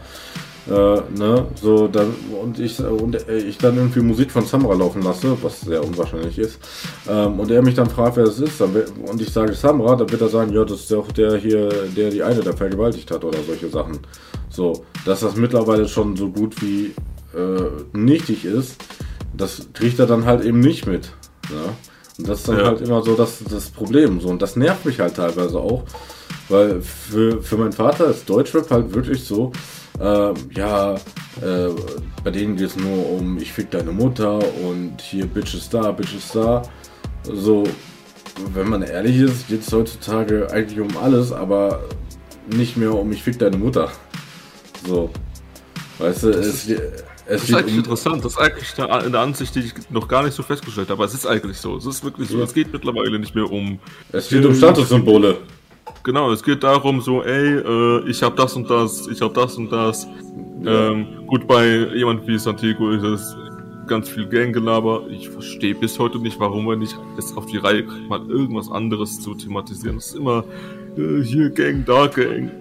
äh, 0.69 0.71
ne, 1.17 1.45
so 1.61 1.87
dann 1.87 2.13
und 2.41 2.59
ich 2.59 2.79
und 2.79 3.17
ich 3.27 3.57
dann 3.57 3.75
irgendwie 3.77 3.99
Musik 3.99 4.31
von 4.31 4.45
Samra 4.45 4.73
laufen 4.73 5.01
lasse, 5.01 5.37
was 5.41 5.61
sehr 5.61 5.83
unwahrscheinlich 5.83 6.39
ist, 6.39 6.59
ähm, 7.09 7.39
und 7.39 7.51
er 7.51 7.61
mich 7.61 7.75
dann 7.75 7.89
fragt, 7.89 8.15
wer 8.17 8.25
das 8.25 8.39
ist, 8.39 8.61
dann, 8.61 8.73
und 9.05 9.21
ich 9.21 9.29
sage 9.31 9.53
Samra, 9.53 9.95
dann 9.95 10.09
wird 10.09 10.21
er 10.21 10.29
sagen, 10.29 10.53
ja, 10.53 10.63
das 10.63 10.81
ist 10.81 10.91
doch 10.91 11.11
der 11.11 11.37
hier, 11.37 11.69
der 11.95 12.09
die 12.09 12.23
eine 12.23 12.39
da 12.41 12.53
vergewaltigt 12.53 13.11
hat 13.11 13.23
oder 13.23 13.39
solche 13.45 13.69
Sachen. 13.69 13.99
So, 14.49 14.85
dass 15.05 15.21
das 15.21 15.35
mittlerweile 15.35 15.87
schon 15.87 16.15
so 16.15 16.29
gut 16.29 16.61
wie 16.61 16.93
äh, 17.35 17.97
nichtig 17.97 18.45
ist, 18.45 18.75
das 19.35 19.67
kriegt 19.73 19.99
er 19.99 20.05
dann 20.05 20.25
halt 20.25 20.45
eben 20.45 20.59
nicht 20.59 20.85
mit. 20.85 21.09
Ja? 21.49 21.73
Und 22.19 22.27
das 22.29 22.39
ist 22.39 22.47
dann 22.47 22.59
Ja. 22.59 22.65
halt 22.67 22.81
immer 22.81 23.01
so 23.01 23.15
das, 23.15 23.39
das 23.49 23.69
Problem. 23.69 24.21
So. 24.21 24.29
Und 24.29 24.41
das 24.41 24.55
nervt 24.55 24.85
mich 24.85 24.99
halt 24.99 25.15
teilweise 25.15 25.57
auch, 25.57 25.83
weil 26.49 26.81
für, 26.81 27.41
für 27.41 27.57
meinen 27.57 27.71
Vater 27.73 28.11
ist 28.11 28.29
Deutschrap 28.29 28.69
halt 28.69 28.93
wirklich 28.93 29.23
so, 29.23 29.51
ähm, 29.99 30.35
ja, 30.55 30.95
äh, 30.95 31.69
bei 32.23 32.31
denen 32.31 32.55
geht 32.55 32.67
es 32.67 32.75
nur 32.75 33.11
um 33.11 33.37
ich 33.37 33.51
fick 33.51 33.71
deine 33.71 33.91
Mutter 33.91 34.39
und 34.63 35.01
hier 35.01 35.25
Bitches 35.25 35.69
da, 35.69 35.91
Bitches 35.91 36.31
da. 36.31 36.61
So, 37.23 37.63
wenn 38.53 38.69
man 38.69 38.81
ehrlich 38.81 39.17
ist, 39.17 39.47
geht 39.47 39.61
es 39.61 39.71
heutzutage 39.71 40.49
eigentlich 40.51 40.79
um 40.79 40.95
alles, 40.97 41.31
aber 41.31 41.83
nicht 42.47 42.77
mehr 42.77 42.93
um 42.93 43.11
ich 43.11 43.23
fick 43.23 43.39
deine 43.39 43.57
Mutter. 43.57 43.91
So. 44.85 45.09
Weißt 45.99 46.23
du, 46.23 46.29
es, 46.29 46.67
Es 47.25 47.41
das 47.41 47.49
ist 47.49 47.55
eigentlich 47.55 47.73
um 47.73 47.79
interessant. 47.79 48.25
Das 48.25 48.33
ist 48.33 48.37
eigentlich 48.37 48.77
eine 48.77 49.19
Ansicht, 49.19 49.55
die 49.55 49.59
ich 49.61 49.73
noch 49.89 50.07
gar 50.07 50.23
nicht 50.23 50.33
so 50.33 50.43
festgestellt 50.43 50.89
habe. 50.89 51.01
Aber 51.01 51.05
es 51.05 51.13
ist 51.13 51.25
eigentlich 51.25 51.57
so. 51.57 51.77
Es 51.77 51.85
ist 51.85 52.03
wirklich 52.03 52.29
so. 52.29 52.37
Ja. 52.37 52.43
Es 52.43 52.53
geht 52.53 52.73
mittlerweile 52.73 53.17
nicht 53.17 53.33
mehr 53.33 53.49
um. 53.49 53.79
Es 54.11 54.27
geht 54.29 54.45
um 54.45 54.53
Statussymbole. 54.53 55.37
Genau, 56.03 56.31
es 56.31 56.43
geht 56.43 56.63
darum, 56.63 56.99
so, 56.99 57.23
ey, 57.23 57.59
äh, 57.59 58.09
ich 58.09 58.21
habe 58.21 58.35
das 58.35 58.55
und 58.55 58.69
das, 58.69 59.07
ich 59.07 59.21
habe 59.21 59.33
das 59.33 59.55
und 59.55 59.71
das. 59.71 60.05
Ähm, 60.65 61.25
gut, 61.27 61.47
bei 61.47 61.65
jemand 61.95 62.27
wie 62.27 62.37
Santiago 62.37 62.91
ist 62.91 63.03
es 63.03 63.35
ganz 63.87 64.09
viel 64.09 64.27
Ganggelaber. 64.27 65.03
Ich 65.09 65.29
verstehe 65.29 65.75
bis 65.75 65.97
heute 65.99 66.19
nicht, 66.19 66.39
warum 66.39 66.69
er 66.69 66.75
nicht 66.75 66.97
es 67.17 67.35
auf 67.35 67.45
die 67.45 67.57
Reihe 67.57 67.85
kriegt, 67.85 68.09
mal 68.09 68.21
irgendwas 68.29 68.69
anderes 68.69 69.19
zu 69.21 69.33
thematisieren. 69.35 69.95
Das 69.95 70.07
ist 70.07 70.15
immer 70.15 70.43
äh, 70.97 71.21
hier 71.21 71.49
Gang, 71.49 71.85
da 71.85 72.07
Gang. 72.07 72.51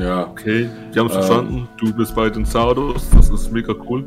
Ja. 0.00 0.28
Okay, 0.28 0.68
wir 0.92 1.00
haben 1.00 1.08
es 1.08 1.14
ähm, 1.14 1.22
verstanden. 1.22 1.68
Du 1.78 1.92
bist 1.92 2.14
bei 2.14 2.30
den 2.30 2.44
Sardos, 2.44 3.08
das 3.10 3.30
ist 3.30 3.52
mega 3.52 3.74
cool. 3.88 4.04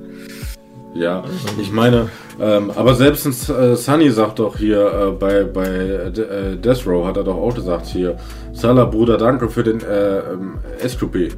Ja, 0.94 1.24
ich 1.60 1.72
meine, 1.72 2.10
ähm, 2.40 2.72
aber 2.76 2.96
selbst 2.96 3.26
äh, 3.50 3.76
Sunny 3.76 4.10
sagt 4.10 4.40
doch 4.40 4.58
hier 4.58 4.92
äh, 4.92 5.12
bei, 5.12 5.44
bei 5.46 5.68
äh, 5.68 6.58
Death 6.58 6.86
Row, 6.86 7.06
hat 7.06 7.16
er 7.16 7.24
doch 7.24 7.38
auch 7.38 7.56
gesagt 7.56 7.88
hier, 7.88 8.18
Salah 8.52 8.86
Bruder, 8.86 9.18
danke 9.18 9.50
für 9.50 9.64
den 9.64 9.82
äh, 9.82 10.20
ähm, 10.20 10.60
SQP. 10.86 11.34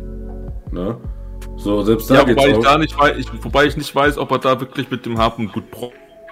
Ne? 0.72 0.98
So, 1.58 1.84
selbst 1.84 2.10
da 2.10 2.16
ja, 2.16 2.28
wobei 2.28 2.50
ich, 2.50 2.58
da 2.58 2.78
nicht 2.78 2.98
weiß, 2.98 3.18
ich, 3.18 3.28
wobei 3.44 3.66
ich 3.66 3.78
nicht 3.78 3.94
weiß, 3.94 4.18
ob 4.18 4.32
er 4.32 4.40
da 4.40 4.60
wirklich 4.60 4.90
mit 4.90 5.06
dem 5.06 5.20
Hafen 5.20 5.52
gut 5.52 5.66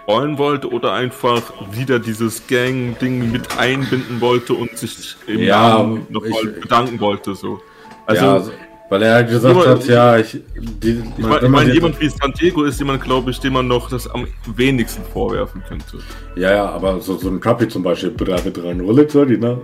rollen 0.07 0.39
wollte 0.39 0.71
oder 0.71 0.93
einfach 0.93 1.41
wieder 1.71 1.99
dieses 1.99 2.47
Gang-Ding 2.47 3.31
mit 3.31 3.57
einbinden 3.57 4.19
wollte 4.19 4.53
und 4.53 4.75
sich 4.77 5.15
im 5.27 5.41
ja, 5.41 5.77
Namen 5.77 6.07
nochmal 6.09 6.47
bedanken 6.59 6.99
wollte. 6.99 7.35
So. 7.35 7.59
Also, 8.07 8.25
ja, 8.25 8.43
weil 8.91 9.03
er 9.03 9.23
gesagt 9.23 9.55
jemand, 9.55 9.69
hat, 9.69 9.87
ja, 9.87 10.17
ich. 10.17 10.37
Die, 10.53 11.01
ich 11.17 11.25
meine, 11.25 11.45
ich 11.45 11.49
mein, 11.49 11.71
jemand 11.71 12.01
wie 12.01 12.09
San 12.09 12.33
Diego 12.33 12.63
ist 12.65 12.77
jemand, 12.77 13.01
glaube 13.01 13.31
ich, 13.31 13.39
dem 13.39 13.53
man 13.53 13.65
noch 13.65 13.89
das 13.89 14.05
am 14.05 14.27
wenigsten 14.53 15.01
vorwerfen 15.13 15.63
könnte. 15.65 15.99
Ja, 16.35 16.51
ja, 16.51 16.65
aber 16.69 16.99
so, 16.99 17.15
so 17.15 17.29
ein 17.29 17.39
Kapi 17.39 17.69
zum 17.69 17.83
Beispiel, 17.83 18.11
Brate 18.11 18.51
dran, 18.51 18.81
Rolex, 18.81 19.13
die, 19.13 19.37
ne? 19.37 19.61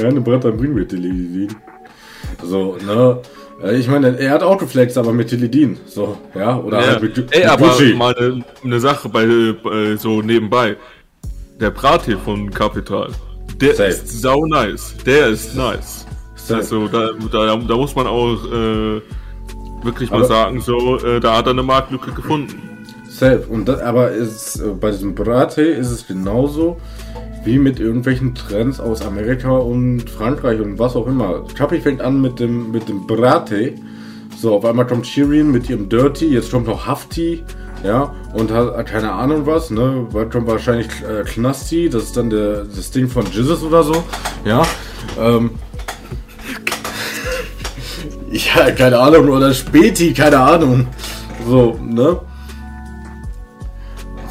Eine 0.00 0.20
Brate 0.20 0.52
bringen 0.52 0.76
wir 0.76 0.84
die 0.84 1.48
So, 2.44 2.76
ne? 2.86 3.20
Äh, 3.64 3.78
ich 3.78 3.88
meine, 3.88 4.16
er 4.16 4.30
hat 4.30 4.44
auch 4.44 4.58
geflext, 4.58 4.96
aber 4.96 5.12
mit 5.12 5.30
Tilidin. 5.30 5.76
So, 5.86 6.16
ja, 6.32 6.56
oder 6.56 6.80
ja. 6.82 6.86
halt 6.86 7.02
mit, 7.02 7.18
Ey, 7.34 7.40
mit 7.40 7.48
aber 7.48 7.66
Gucci. 7.66 7.94
mal 7.94 8.14
eine, 8.16 8.44
eine 8.62 8.78
Sache 8.78 9.08
bei, 9.08 9.26
bei, 9.60 9.96
so 9.96 10.22
nebenbei. 10.22 10.76
Der 11.58 11.72
Brat 11.72 12.04
hier 12.04 12.18
von 12.18 12.48
Capital, 12.48 13.10
der 13.60 13.74
Safe. 13.74 13.88
ist 13.88 14.22
sau 14.22 14.46
nice. 14.46 14.94
Der 15.04 15.30
ist 15.30 15.56
nice. 15.56 16.06
Also, 16.56 16.88
da, 16.88 17.10
da, 17.30 17.56
da 17.56 17.76
muss 17.76 17.94
man 17.94 18.06
auch 18.06 18.44
äh, 18.46 19.00
wirklich 19.82 20.10
mal 20.10 20.18
aber, 20.18 20.26
sagen, 20.26 20.60
so, 20.60 20.98
äh, 20.98 21.20
da 21.20 21.38
hat 21.38 21.46
er 21.46 21.52
eine 21.52 21.62
Marktlücke 21.62 22.12
gefunden. 22.12 22.86
Safe. 23.08 23.44
Und 23.48 23.68
das, 23.68 23.80
aber 23.80 24.10
ist, 24.10 24.56
äh, 24.56 24.68
bei 24.68 24.90
diesem 24.90 25.14
Brate 25.14 25.62
ist 25.62 25.90
es 25.90 26.06
genauso 26.06 26.76
wie 27.44 27.58
mit 27.58 27.80
irgendwelchen 27.80 28.34
Trends 28.34 28.80
aus 28.80 29.02
Amerika 29.02 29.50
und 29.50 30.08
Frankreich 30.08 30.60
und 30.60 30.78
was 30.78 30.94
auch 30.96 31.06
immer. 31.06 31.44
Chappie 31.56 31.80
fängt 31.80 32.00
an 32.00 32.20
mit 32.20 32.38
dem, 32.38 32.70
mit 32.70 32.88
dem 32.88 33.06
Brate. 33.06 33.74
So, 34.36 34.54
auf 34.54 34.64
einmal 34.64 34.86
kommt 34.86 35.06
Shirin 35.06 35.50
mit 35.50 35.68
ihrem 35.68 35.88
Dirty, 35.88 36.26
jetzt 36.26 36.50
kommt 36.50 36.66
noch 36.66 36.86
Hafti, 36.86 37.44
ja, 37.84 38.14
und 38.32 38.50
hat 38.50 38.86
keine 38.86 39.12
Ahnung 39.12 39.44
was, 39.44 39.70
ne, 39.70 40.06
Bald 40.10 40.30
kommt 40.30 40.46
wahrscheinlich 40.46 40.88
äh, 41.02 41.24
Knasti, 41.24 41.90
das 41.90 42.04
ist 42.04 42.16
dann 42.16 42.30
der, 42.30 42.64
das 42.64 42.90
Ding 42.90 43.08
von 43.08 43.26
Jizzes 43.26 43.62
oder 43.62 43.82
so, 43.82 44.02
ja, 44.46 44.62
ähm, 45.20 45.50
ja, 48.56 48.70
keine 48.70 48.98
Ahnung, 48.98 49.28
oder 49.28 49.52
Späti, 49.52 50.12
keine 50.12 50.38
Ahnung, 50.38 50.86
so, 51.46 51.78
ne, 51.82 52.20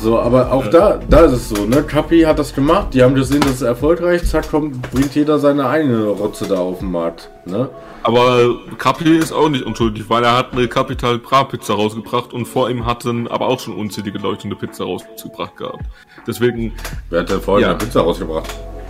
so, 0.02 0.18
aber 0.18 0.50
auch 0.54 0.68
da, 0.68 0.98
da 1.10 1.26
ist 1.26 1.34
es 1.34 1.50
so, 1.50 1.66
ne? 1.66 1.84
Kapi 1.84 2.22
hat 2.22 2.40
das 2.40 2.56
gemacht, 2.56 2.94
die 2.94 3.04
haben 3.04 3.16
gesehen, 3.16 3.42
das 3.42 3.56
ist 3.56 3.62
erfolgreich, 3.64 4.24
zack, 4.24 4.50
kommt, 4.50 4.82
bringt 4.92 5.14
jeder 5.14 5.40
seine 5.40 5.68
eigene 5.68 6.06
Rotze 6.08 6.48
da 6.48 6.58
auf 6.58 6.80
den 6.80 6.92
Markt, 6.92 7.30
ne? 7.46 7.70
Aber 8.04 8.56
Kapi 8.78 9.18
ist 9.18 9.34
auch 9.34 9.50
nicht 9.50 9.66
unschuldig, 9.66 10.10
weil 10.10 10.24
er 10.24 10.38
hat 10.38 10.54
eine 10.54 10.70
Capital 10.70 11.20
Bra 11.20 11.44
Pizza 11.44 11.74
rausgebracht 11.74 12.32
und 12.32 12.46
vor 12.46 12.70
ihm 12.70 12.86
hatten 12.86 13.28
aber 13.28 13.48
auch 13.48 13.60
schon 13.60 13.76
unzählige 13.76 14.20
Leute 14.20 14.46
eine 14.46 14.56
Pizza 14.56 14.86
rausgebracht 14.86 15.58
gehabt. 15.58 15.84
Deswegen. 16.26 16.72
Wer 17.10 17.22
hat 17.22 17.30
denn 17.30 17.42
vorher 17.42 17.68
ja. 17.68 17.74
eine 17.74 17.84
Pizza 17.84 18.00
rausgebracht? 18.00 18.50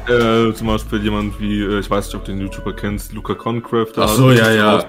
Äh, 0.09 0.53
zum 0.53 0.67
Beispiel 0.67 1.03
jemand 1.03 1.39
wie, 1.39 1.61
äh, 1.61 1.79
ich 1.79 1.89
weiß 1.89 2.07
nicht, 2.07 2.15
ob 2.15 2.25
du 2.25 2.31
den 2.31 2.41
YouTuber 2.41 2.73
kennst, 2.73 3.13
Luca 3.13 3.35
Concraft. 3.35 3.93
Ach 3.97 4.09
so, 4.09 4.31
ja, 4.31 4.51
ja. 4.51 4.85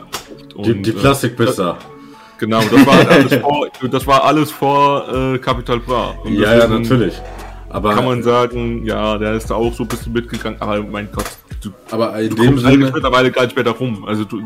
Die, 0.64 0.82
die 0.82 0.90
äh, 0.90 0.94
Plastikpizza. 0.94 1.72
Äh, 1.72 2.00
Genau, 2.40 2.62
das 2.62 2.86
war 2.86 3.10
alles 3.10 3.34
vor, 3.34 3.68
das 3.90 4.06
war 4.06 4.24
alles 4.24 4.50
vor 4.50 5.34
äh, 5.34 5.38
Capital 5.38 5.78
Bra. 5.78 6.14
Und 6.24 6.32
ja, 6.32 6.56
ja, 6.56 6.66
natürlich. 6.66 7.20
Aber 7.68 7.94
kann 7.94 8.06
man 8.06 8.22
sagen, 8.22 8.84
ja, 8.86 9.18
der 9.18 9.34
ist 9.34 9.50
da 9.50 9.56
auch 9.56 9.72
so 9.74 9.84
ein 9.84 9.88
bisschen 9.88 10.14
mitgegangen, 10.14 10.60
aber 10.60 10.82
mein 10.82 11.08
Gott, 11.12 11.26
du, 11.62 11.70
aber 11.90 12.18
in 12.18 12.34
du 12.34 12.42
dem 12.42 12.58
Sinne 12.58 12.90
mittlerweile 12.92 13.30
gar 13.30 13.44
nicht 13.44 13.54
mehr 13.54 13.64
darum. 13.64 14.06
Also 14.06 14.24
du, 14.24 14.40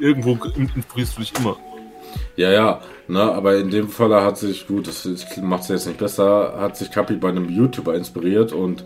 irgendwo 0.00 0.38
inspirierst 0.56 1.16
du 1.16 1.20
dich 1.20 1.32
immer. 1.36 1.56
Ja, 2.36 2.50
ja, 2.50 2.80
ne, 3.08 3.20
aber 3.20 3.56
in 3.56 3.70
dem 3.70 3.88
Fall 3.88 4.14
hat 4.22 4.38
sich, 4.38 4.66
gut, 4.68 4.86
das 4.86 5.06
macht 5.42 5.64
es 5.64 5.68
jetzt 5.68 5.86
nicht 5.86 5.98
besser, 5.98 6.54
hat 6.58 6.76
sich 6.76 6.92
Capi 6.92 7.16
bei 7.16 7.28
einem 7.28 7.48
YouTuber 7.50 7.94
inspiriert 7.94 8.52
und 8.52 8.84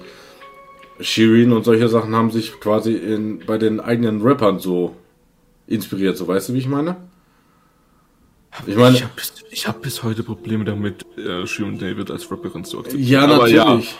Shirin 1.01 1.53
und 1.53 1.65
solche 1.65 1.89
Sachen 1.89 2.15
haben 2.15 2.31
sich 2.31 2.59
quasi 2.61 2.95
in, 2.95 3.41
bei 3.47 3.59
den 3.59 3.81
eigenen 3.81 4.23
Rappern 4.23 4.59
so 4.59 4.95
inspiriert, 5.67 6.17
so 6.17 6.27
weißt 6.29 6.49
du, 6.49 6.55
wie 6.55 6.59
ich 6.59 6.69
meine? 6.69 6.97
Ich 8.67 8.77
meine, 8.77 8.97
ich 8.97 9.03
habe 9.03 9.13
bis, 9.15 9.67
hab 9.67 9.83
bis 9.83 10.03
heute 10.03 10.23
Probleme 10.23 10.65
damit, 10.65 11.05
äh, 11.19 11.47
Shion 11.47 11.79
David 11.79 12.11
als 12.11 12.31
Rapperin 12.31 12.65
zu 12.65 12.79
akzeptieren. 12.79 13.09
Ja, 13.09 13.25
Aber 13.25 13.49
natürlich. 13.49 13.97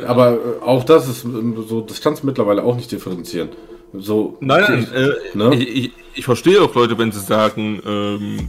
Ja. 0.00 0.06
Aber 0.06 0.32
äh, 0.32 0.62
auch 0.62 0.84
das 0.84 1.08
ist 1.08 1.24
ähm, 1.24 1.64
so, 1.68 1.82
das 1.82 2.00
kannst 2.00 2.22
du 2.22 2.26
mittlerweile 2.26 2.62
auch 2.62 2.76
nicht 2.76 2.90
differenzieren. 2.90 3.50
So, 3.92 4.38
nein, 4.40 4.64
nein, 4.68 4.88
äh, 4.94 5.36
ne? 5.36 5.54
ich, 5.56 5.76
ich, 5.76 5.92
ich, 6.14 6.24
verstehe 6.24 6.62
auch 6.62 6.74
Leute, 6.74 6.96
wenn 6.96 7.10
sie 7.10 7.20
sagen, 7.20 7.82
ähm, 7.84 8.48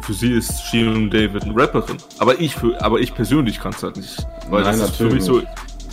für 0.00 0.14
sie 0.14 0.32
ist 0.32 0.62
Shion 0.70 1.10
David 1.10 1.42
eine 1.42 1.54
Rapperin. 1.54 1.96
Aber 2.18 2.40
ich, 2.40 2.54
für, 2.54 2.80
aber 2.82 3.00
ich 3.00 3.14
persönlich 3.14 3.60
kann 3.60 3.72
es 3.72 3.82
halt 3.82 3.96
nicht. 3.96 4.16
Weil 4.48 4.62
nein, 4.62 4.78
das 4.78 4.90
ist 4.90 4.96
für 4.96 5.10
mich 5.10 5.22
so, 5.22 5.42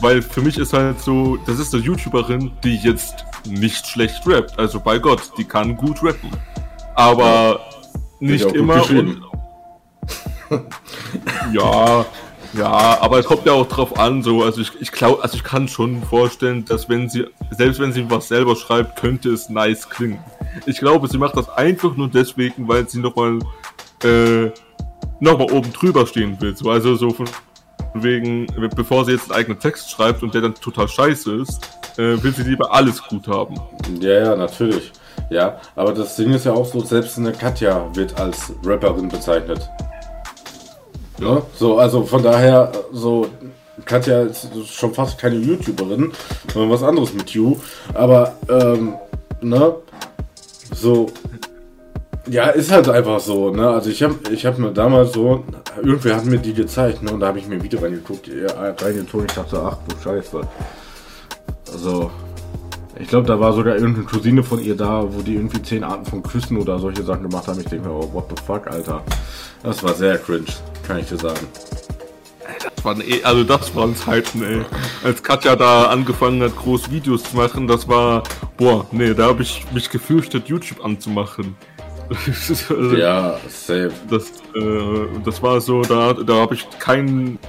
weil 0.01 0.21
für 0.21 0.41
mich 0.41 0.57
ist 0.57 0.73
halt 0.73 0.99
so, 0.99 1.37
das 1.45 1.59
ist 1.59 1.73
eine 1.73 1.83
YouTuberin, 1.83 2.51
die 2.63 2.77
jetzt 2.77 3.25
nicht 3.45 3.87
schlecht 3.87 4.25
rappt. 4.25 4.57
Also 4.57 4.79
bei 4.79 4.99
Gott, 4.99 5.31
die 5.37 5.43
kann 5.43 5.75
gut 5.75 6.03
rappen. 6.03 6.29
Aber 6.95 7.59
nicht 8.19 8.51
immer. 8.51 8.89
Und, 8.89 9.21
ja, 11.53 12.05
ja, 12.53 12.97
aber 12.99 13.19
es 13.19 13.25
kommt 13.25 13.45
ja 13.45 13.53
auch 13.53 13.67
drauf 13.67 13.99
an, 13.99 14.23
so, 14.23 14.43
also 14.43 14.61
ich, 14.61 14.71
ich 14.79 14.91
glaube, 14.91 15.21
also 15.21 15.35
ich 15.35 15.43
kann 15.43 15.67
schon 15.67 16.01
vorstellen, 16.01 16.65
dass 16.65 16.89
wenn 16.89 17.07
sie, 17.07 17.27
selbst 17.51 17.79
wenn 17.79 17.93
sie 17.93 18.09
was 18.09 18.27
selber 18.27 18.55
schreibt, 18.55 18.99
könnte 18.99 19.29
es 19.29 19.49
nice 19.49 19.87
klingen. 19.87 20.19
Ich 20.65 20.79
glaube, 20.79 21.07
sie 21.07 21.19
macht 21.19 21.37
das 21.37 21.47
einfach 21.49 21.95
nur 21.95 22.07
deswegen, 22.09 22.67
weil 22.67 22.89
sie 22.89 22.99
nochmal, 22.99 23.39
äh, 24.03 24.49
nochmal 25.19 25.51
oben 25.51 25.71
drüber 25.71 26.07
stehen 26.07 26.41
will. 26.41 26.55
So, 26.55 26.71
also 26.71 26.95
so 26.95 27.11
von 27.11 27.27
wegen, 27.93 28.47
bevor 28.75 29.05
sie 29.05 29.13
jetzt 29.13 29.31
einen 29.31 29.39
eigenen 29.39 29.59
Text 29.59 29.91
schreibt 29.91 30.23
und 30.23 30.33
der 30.33 30.41
dann 30.41 30.55
total 30.55 30.87
scheiße 30.87 31.35
ist, 31.35 31.59
äh, 31.97 32.21
will 32.21 32.33
sie 32.33 32.43
lieber 32.43 32.73
alles 32.73 33.01
gut 33.03 33.27
haben. 33.27 33.55
Ja, 33.99 34.13
ja, 34.13 34.35
natürlich. 34.35 34.91
Ja, 35.29 35.59
aber 35.75 35.93
das 35.93 36.15
Ding 36.15 36.31
ist 36.33 36.45
ja 36.45 36.53
auch 36.53 36.65
so, 36.65 36.79
selbst 36.81 37.17
eine 37.17 37.31
Katja 37.31 37.87
wird 37.93 38.19
als 38.19 38.53
Rapperin 38.63 39.09
bezeichnet. 39.09 39.69
Ja. 41.19 41.41
So, 41.55 41.77
also 41.77 42.03
von 42.03 42.23
daher, 42.23 42.71
so, 42.93 43.27
Katja 43.85 44.23
ist 44.23 44.47
schon 44.67 44.93
fast 44.93 45.17
keine 45.17 45.35
YouTuberin, 45.35 46.11
sondern 46.53 46.71
was 46.71 46.83
anderes 46.83 47.13
mit 47.13 47.29
You. 47.31 47.57
Aber, 47.93 48.33
ähm, 48.49 48.95
ne, 49.41 49.75
so, 50.73 51.07
ja, 52.29 52.49
ist 52.49 52.71
halt 52.71 52.89
einfach 52.89 53.19
so, 53.19 53.51
ne? 53.51 53.69
Also 53.69 53.89
ich 53.89 54.03
habe 54.03 54.15
ich 54.31 54.45
hab 54.45 54.57
mir 54.57 54.71
damals 54.71 55.13
so, 55.13 55.43
irgendwer 55.77 56.15
hat 56.15 56.25
mir 56.25 56.37
die 56.37 56.53
gezeigt, 56.53 57.01
ne? 57.01 57.11
Und 57.11 57.19
da 57.19 57.27
habe 57.27 57.39
ich 57.39 57.47
mir 57.47 57.55
ein 57.55 57.63
Video 57.63 57.79
reingeguckt, 57.79 58.29
reingetan, 58.29 59.25
ich 59.27 59.33
dachte, 59.33 59.61
ach 59.61 59.77
du 59.87 59.95
Scheiße. 60.03 60.41
Also, 61.71 62.11
ich 62.99 63.07
glaube, 63.07 63.27
da 63.27 63.39
war 63.39 63.53
sogar 63.53 63.75
irgendeine 63.75 64.05
Cousine 64.05 64.43
von 64.43 64.61
ihr 64.61 64.75
da, 64.75 65.03
wo 65.07 65.21
die 65.21 65.35
irgendwie 65.35 65.61
zehn 65.61 65.83
Arten 65.83 66.05
von 66.05 66.23
Küssen 66.23 66.57
oder 66.57 66.79
solche 66.79 67.03
Sachen 67.03 67.23
gemacht 67.23 67.47
haben. 67.47 67.59
Ich 67.59 67.67
denke 67.67 67.87
mir, 67.87 67.93
oh, 67.93 68.09
what 68.11 68.25
the 68.29 68.43
fuck, 68.45 68.67
Alter. 68.67 69.03
Das 69.63 69.83
war 69.83 69.93
sehr 69.93 70.17
cringe, 70.17 70.45
kann 70.85 70.99
ich 70.99 71.07
dir 71.07 71.17
sagen. 71.17 71.47
Das 72.75 72.85
waren 72.85 73.01
eh, 73.01 73.23
also 73.23 73.43
das 73.43 73.75
waren 73.75 73.95
Zeiten, 73.95 74.43
ey. 74.43 74.61
Als 75.03 75.21
Katja 75.21 75.55
da 75.55 75.85
angefangen 75.85 76.41
hat, 76.41 76.55
groß 76.55 76.91
Videos 76.91 77.23
zu 77.23 77.35
machen, 77.35 77.67
das 77.67 77.87
war, 77.87 78.23
boah, 78.57 78.85
nee, 78.91 79.13
da 79.13 79.27
habe 79.27 79.43
ich 79.43 79.65
mich 79.71 79.89
gefürchtet, 79.89 80.47
YouTube 80.47 80.83
anzumachen. 80.83 81.55
ja, 82.97 83.39
safe. 83.47 83.91
Das, 84.09 84.29
äh, 84.55 85.07
das 85.23 85.41
war 85.41 85.61
so, 85.61 85.81
da, 85.81 86.13
da 86.13 86.35
habe 86.35 86.55
ich 86.55 86.67
keinen 86.79 87.39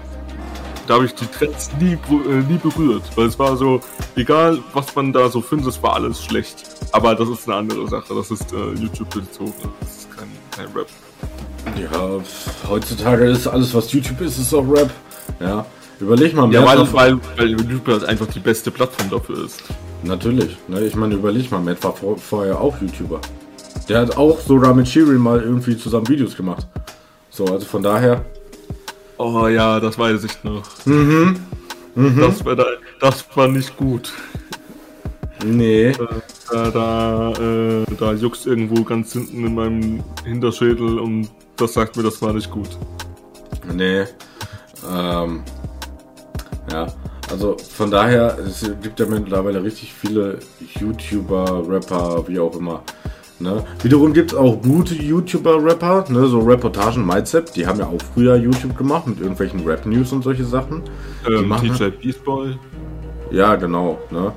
da 0.91 0.97
habe 0.97 1.07
ich 1.07 1.15
die 1.15 1.27
Trends 1.27 1.71
nie, 1.79 1.93
äh, 1.93 2.43
nie 2.49 2.59
berührt, 2.59 3.05
weil 3.15 3.27
es 3.27 3.39
war 3.39 3.57
so, 3.57 3.81
egal 4.17 4.59
was 4.73 4.93
man 4.97 5.13
da 5.13 5.29
so 5.29 5.41
findet, 5.41 5.69
es 5.69 5.81
war 5.85 5.95
alles 5.95 6.21
schlecht. 6.21 6.65
Aber 6.91 7.15
das 7.15 7.29
ist 7.29 7.47
eine 7.47 7.59
andere 7.59 7.87
Sache, 7.89 8.13
das 8.13 8.33
ist 8.33 8.53
äh, 8.53 8.73
YouTube 8.73 9.09
bezogen, 9.11 9.55
das 9.79 9.99
ist 9.99 10.09
kein, 10.17 10.29
kein 10.51 10.67
Rap. 10.75 10.89
Ja, 11.81 12.21
heutzutage 12.69 13.27
ist 13.27 13.47
alles, 13.47 13.73
was 13.73 13.93
YouTube 13.93 14.21
ist, 14.21 14.37
ist 14.39 14.53
auch 14.53 14.67
Rap. 14.69 14.91
Ja, 15.39 15.65
überleg 16.01 16.35
mal. 16.35 16.53
Ja, 16.53 16.67
weil, 16.67 16.93
weil, 16.93 17.21
weil 17.37 17.51
YouTube 17.51 17.87
halt 17.87 18.05
einfach 18.07 18.27
die 18.27 18.41
beste 18.41 18.73
Plattform 18.73 19.11
dafür 19.11 19.45
ist. 19.45 19.63
Natürlich. 20.03 20.57
Ne? 20.67 20.81
Ich 20.87 20.97
meine, 20.97 21.15
überleg 21.15 21.53
mal, 21.53 21.61
Matt 21.61 21.85
war 21.85 21.95
vor, 21.95 22.19
vorher 22.19 22.61
auch 22.61 22.75
YouTuber. 22.81 23.21
Der 23.91 24.03
hat 24.03 24.17
auch 24.17 24.39
sogar 24.39 24.73
mit 24.73 24.87
Shirin 24.87 25.19
mal 25.19 25.43
irgendwie 25.43 25.77
zusammen 25.77 26.09
Videos 26.09 26.37
gemacht. 26.37 26.65
So, 27.29 27.45
also 27.47 27.67
von 27.67 27.83
daher. 27.83 28.25
Oh 29.19 29.49
ja, 29.49 29.81
das 29.81 29.99
weiß 29.99 30.23
ich 30.23 30.45
noch. 30.45 30.63
Mhm. 30.85 31.37
mhm. 31.97 32.21
Das, 32.21 32.45
war 32.45 32.55
da, 32.55 32.67
das 33.01 33.25
war 33.35 33.49
nicht 33.49 33.77
gut. 33.77 34.13
Nee. 35.45 35.93
Da, 36.53 36.71
da, 36.71 37.33
äh, 37.33 37.85
da 37.99 38.13
juckst 38.13 38.47
irgendwo 38.47 38.85
ganz 38.85 39.13
hinten 39.13 39.45
in 39.45 39.55
meinem 39.57 40.05
Hinterschädel 40.25 41.01
und 41.01 41.29
das 41.57 41.73
sagt 41.73 41.97
mir, 41.97 42.05
das 42.05 42.23
war 42.23 42.33
nicht 42.33 42.49
gut. 42.49 42.69
Nee. 43.75 44.05
Ähm, 44.89 45.43
ja, 46.71 46.87
also 47.29 47.57
von 47.59 47.91
daher, 47.91 48.39
es 48.39 48.71
gibt 48.83 49.01
ja 49.01 49.07
mittlerweile 49.07 49.65
richtig 49.65 49.93
viele 49.93 50.39
YouTuber, 50.79 51.65
Rapper, 51.69 52.29
wie 52.29 52.39
auch 52.39 52.55
immer. 52.55 52.85
Ne? 53.41 53.65
Wiederum 53.83 54.13
gibt 54.13 54.33
es 54.33 54.39
auch 54.39 54.61
gute 54.61 54.95
YouTuber-Rapper, 54.95 56.05
ne? 56.11 56.27
so 56.27 56.41
Reportagen, 56.41 57.07
Mindset, 57.07 57.57
die 57.57 57.67
haben 57.67 57.79
ja 57.79 57.87
auch 57.87 58.01
früher 58.15 58.37
YouTube 58.37 58.77
gemacht 58.77 59.07
mit 59.07 59.21
irgendwelchen 59.21 59.67
Rap-News 59.67 60.13
und 60.13 60.23
solche 60.23 60.45
Sachen. 60.45 60.83
Ähm, 61.27 61.55
TJ 61.61 61.85
Beastboy. 62.03 62.59
Ja, 63.31 63.57
genau. 63.57 63.99
Ne? 64.11 64.33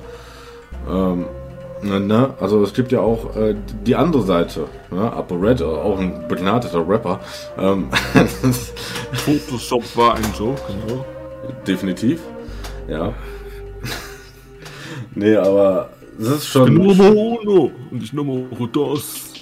Ähm, 0.90 1.26
Ne, 1.84 2.00
ne? 2.00 2.34
Also 2.40 2.62
es 2.62 2.72
gibt 2.72 2.92
ja 2.92 3.00
auch 3.00 3.36
äh, 3.36 3.54
die 3.86 3.94
andere 3.94 4.22
Seite. 4.22 4.68
Ne? 4.90 5.04
Upper 5.04 5.40
Red, 5.40 5.60
äh, 5.60 5.64
auch 5.64 5.98
ein 5.98 6.26
begnadeter 6.28 6.88
Rapper. 6.88 7.20
Ähm, 7.58 7.90
Photoshop 9.12 9.84
war 9.94 10.14
ein 10.14 10.24
Joke, 10.38 10.62
genau. 10.66 11.04
Definitiv. 11.66 12.22
Ja. 12.88 13.12
nee, 15.14 15.36
aber 15.36 15.90
das 16.18 16.28
ist 16.28 16.48
schon. 16.48 16.72
Ich 16.72 16.78
bin 16.78 16.86
Nummer 16.86 17.10
uno 17.16 17.72
und 17.90 18.02
ich 18.02 18.12
Nummer 18.12 18.46
das. 18.72 19.32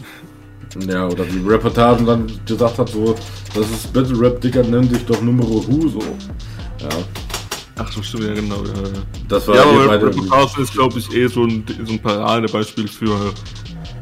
Ja, 0.88 1.06
oder 1.06 1.24
die 1.24 1.46
Reportagen 1.46 2.06
dann 2.06 2.26
gesagt 2.46 2.78
hat, 2.78 2.88
so, 2.88 3.14
das 3.54 3.70
ist 3.70 3.92
Battle 3.92 4.18
Rap, 4.18 4.40
Dicker, 4.40 4.62
nenn 4.62 4.88
dich 4.88 5.04
doch 5.04 5.20
Nummer 5.20 5.44
Hu, 5.44 5.88
so. 5.88 6.00
Ja. 6.80 6.88
Ach 7.76 7.92
so, 7.92 8.02
stimmt, 8.02 8.24
ja, 8.24 8.34
genau. 8.34 8.56
Ja, 8.56 8.72
das 9.28 9.48
war 9.48 9.56
ja, 9.56 9.62
aber 9.62 10.06
Reportage 10.06 10.62
ist, 10.62 10.72
glaube 10.72 10.98
ich, 10.98 11.14
eh 11.14 11.26
so 11.26 11.44
ein, 11.44 11.64
so 11.84 11.92
ein 11.92 11.98
Paradebeispiel 12.00 12.88
für, 12.88 13.34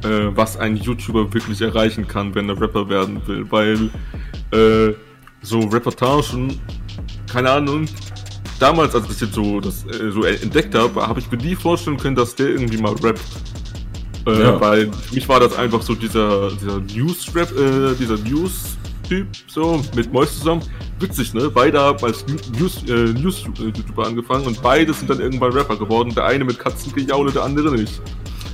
äh, 0.04 0.30
was 0.34 0.56
ein 0.58 0.76
YouTuber 0.76 1.32
wirklich 1.32 1.60
erreichen 1.60 2.06
kann, 2.06 2.34
wenn 2.34 2.48
er 2.48 2.60
Rapper 2.60 2.88
werden 2.88 3.20
will. 3.26 3.46
Weil 3.50 3.90
äh, 4.52 4.94
so 5.42 5.60
Reportagen, 5.60 6.60
keine 7.32 7.50
Ahnung, 7.50 7.86
damals, 8.60 8.94
als 8.94 9.10
ich 9.10 9.20
jetzt 9.20 9.34
so, 9.34 9.60
das, 9.60 9.84
äh, 9.86 10.10
so 10.10 10.22
entdeckt 10.22 10.74
habe, 10.74 11.06
habe 11.06 11.18
ich 11.18 11.30
mir 11.30 11.38
nie 11.38 11.56
vorstellen 11.56 11.96
können, 11.96 12.14
dass 12.14 12.34
der 12.34 12.50
irgendwie 12.50 12.78
mal 12.78 12.94
rappt. 13.02 13.20
Äh, 14.26 14.42
ja. 14.42 14.60
Weil 14.60 14.92
für 14.92 15.14
mich 15.14 15.28
war 15.28 15.40
das 15.40 15.56
einfach 15.56 15.82
so 15.82 15.94
dieser, 15.94 16.50
dieser 16.52 16.78
News-Rap, 16.78 17.50
äh, 17.52 17.94
dieser 17.94 18.18
News-Typ, 18.18 19.26
so, 19.48 19.82
mit 19.96 20.12
Mois 20.12 20.26
zusammen 20.38 20.62
witzig, 21.00 21.32
ne? 21.34 21.50
Beide 21.50 21.80
haben 21.80 22.04
als 22.04 22.24
News-YouTuber 22.58 23.20
News, 23.20 23.44
äh, 23.58 24.06
angefangen 24.06 24.46
und 24.46 24.62
beide 24.62 24.92
sind 24.92 25.08
dann 25.08 25.20
irgendwann 25.20 25.52
Rapper 25.52 25.76
geworden. 25.76 26.14
Der 26.14 26.26
eine 26.26 26.44
mit 26.44 26.58
Katzengejaule, 26.58 27.32
der 27.32 27.44
andere 27.44 27.72
nicht. 27.72 28.00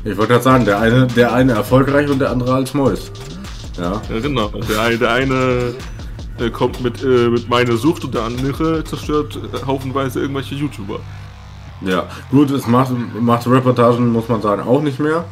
Ich 0.05 0.17
wollte 0.17 0.35
gerade 0.35 0.45
sagen, 0.45 0.65
der 0.65 0.79
eine, 0.79 1.07
der 1.09 1.33
eine 1.33 1.53
erfolgreich 1.53 2.09
und 2.09 2.21
der 2.21 2.31
andere 2.31 2.55
als 2.55 2.73
Mäus. 2.75 3.11
Ja. 3.77 4.01
ja, 4.09 4.21
genau. 4.21 4.49
Der 4.49 4.97
der 4.97 5.13
eine 5.13 5.75
äh, 6.41 6.51
kommt 6.51 6.83
mit, 6.83 7.03
äh, 7.03 7.29
mit 7.29 7.49
meine 7.49 7.77
Sucht 7.77 8.05
und 8.05 8.15
der 8.15 8.23
andere 8.23 8.85
zerstört 8.85 9.37
äh, 9.37 9.67
haufenweise 9.67 10.21
irgendwelche 10.21 10.55
YouTuber. 10.55 11.01
Ja, 11.83 12.05
gut, 12.31 12.51
es 12.51 12.67
macht, 12.67 12.93
macht 13.21 13.47
Reportagen, 13.47 14.11
muss 14.11 14.29
man 14.29 14.41
sagen, 14.41 14.63
auch 14.63 14.81
nicht 14.81 14.99
mehr. 14.99 15.25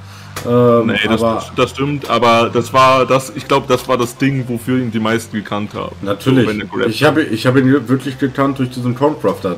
Ähm, 0.46 0.86
nee, 0.88 0.98
das, 1.04 1.22
aber, 1.22 1.44
das, 1.56 1.70
stimmt, 1.70 2.10
aber 2.10 2.50
das 2.52 2.72
war 2.72 3.06
das, 3.06 3.32
ich 3.34 3.46
glaube, 3.48 3.66
das 3.68 3.88
war 3.88 3.96
das 3.96 4.16
Ding, 4.16 4.44
wofür 4.48 4.78
ihn 4.78 4.90
die 4.90 5.00
meisten 5.00 5.36
gekannt 5.36 5.74
haben. 5.74 5.94
Natürlich. 6.02 6.68
So, 6.70 6.80
ich 6.80 7.04
habe 7.04 7.22
ich 7.22 7.46
hab 7.46 7.56
ihn 7.56 7.88
wirklich 7.88 8.18
gekannt 8.18 8.58
durch 8.58 8.70
diesen 8.70 8.94
Concrafter. 8.94 9.56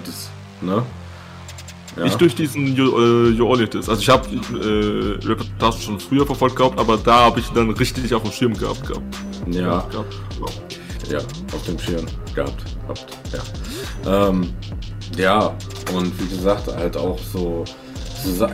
ne? 0.61 0.83
Ja. 1.97 2.05
Ich 2.05 2.15
durch 2.17 2.35
diesen 2.35 2.77
Joolitis. 2.77 3.89
Also 3.89 4.03
ich 4.03 4.09
habe 4.11 4.29
äh, 4.29 5.27
Reportage 5.27 5.81
schon 5.81 5.99
früher 5.99 6.27
verfolgt 6.27 6.57
gehabt, 6.57 6.79
aber 6.79 6.99
da 6.99 7.25
habe 7.25 7.41
ich 7.41 7.49
dann 7.51 7.71
richtig 7.71 8.13
auf 8.15 8.23
dem 8.23 8.33
Schirm 8.33 8.55
gehabt 8.55 8.87
gehabt. 8.87 9.17
Ja. 9.51 9.87
Gehabt. 9.91 10.15
Ja, 11.11 11.19
auf 11.19 11.62
dem 11.66 11.79
Schirm 11.79 12.07
gehabt. 12.35 12.62
Habt, 12.88 13.07
ja. 13.33 14.29
Ähm, 14.29 14.53
ja, 15.16 15.55
und 15.95 16.21
wie 16.21 16.37
gesagt, 16.37 16.66
halt 16.75 16.97
auch 16.97 17.19
so 17.19 17.64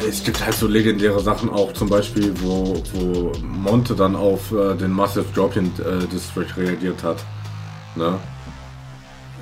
es 0.07 0.23
gibt 0.25 0.45
halt 0.45 0.55
so 0.55 0.67
legendäre 0.67 1.21
Sachen 1.21 1.49
auch, 1.51 1.73
zum 1.73 1.89
Beispiel, 1.89 2.33
wo, 2.41 2.83
wo 2.93 3.33
Monte 3.43 3.95
dann 3.95 4.17
auf 4.17 4.53
äh, 4.53 4.75
den 4.75 4.91
Massive 4.91 5.25
Dropian 5.35 5.71
äh, 5.79 6.07
District 6.07 6.57
reagiert 6.57 7.03
hat. 7.03 7.25
Ne? 7.97 8.19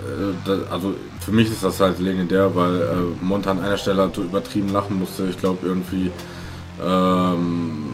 Äh, 0.00 0.34
das, 0.44 0.70
also 0.70 0.94
für 1.20 1.32
mich 1.32 1.50
ist 1.50 1.62
das 1.62 1.80
halt 1.80 1.98
legendär, 1.98 2.54
weil 2.54 2.82
äh, 2.82 3.24
Monte 3.24 3.50
an 3.50 3.60
einer 3.60 3.76
Stelle 3.76 4.02
halt 4.02 4.14
so 4.14 4.22
übertrieben 4.22 4.68
lachen 4.72 4.98
musste. 4.98 5.26
Ich 5.28 5.38
glaube 5.38 5.66
irgendwie, 5.66 6.10
ähm, 6.82 7.88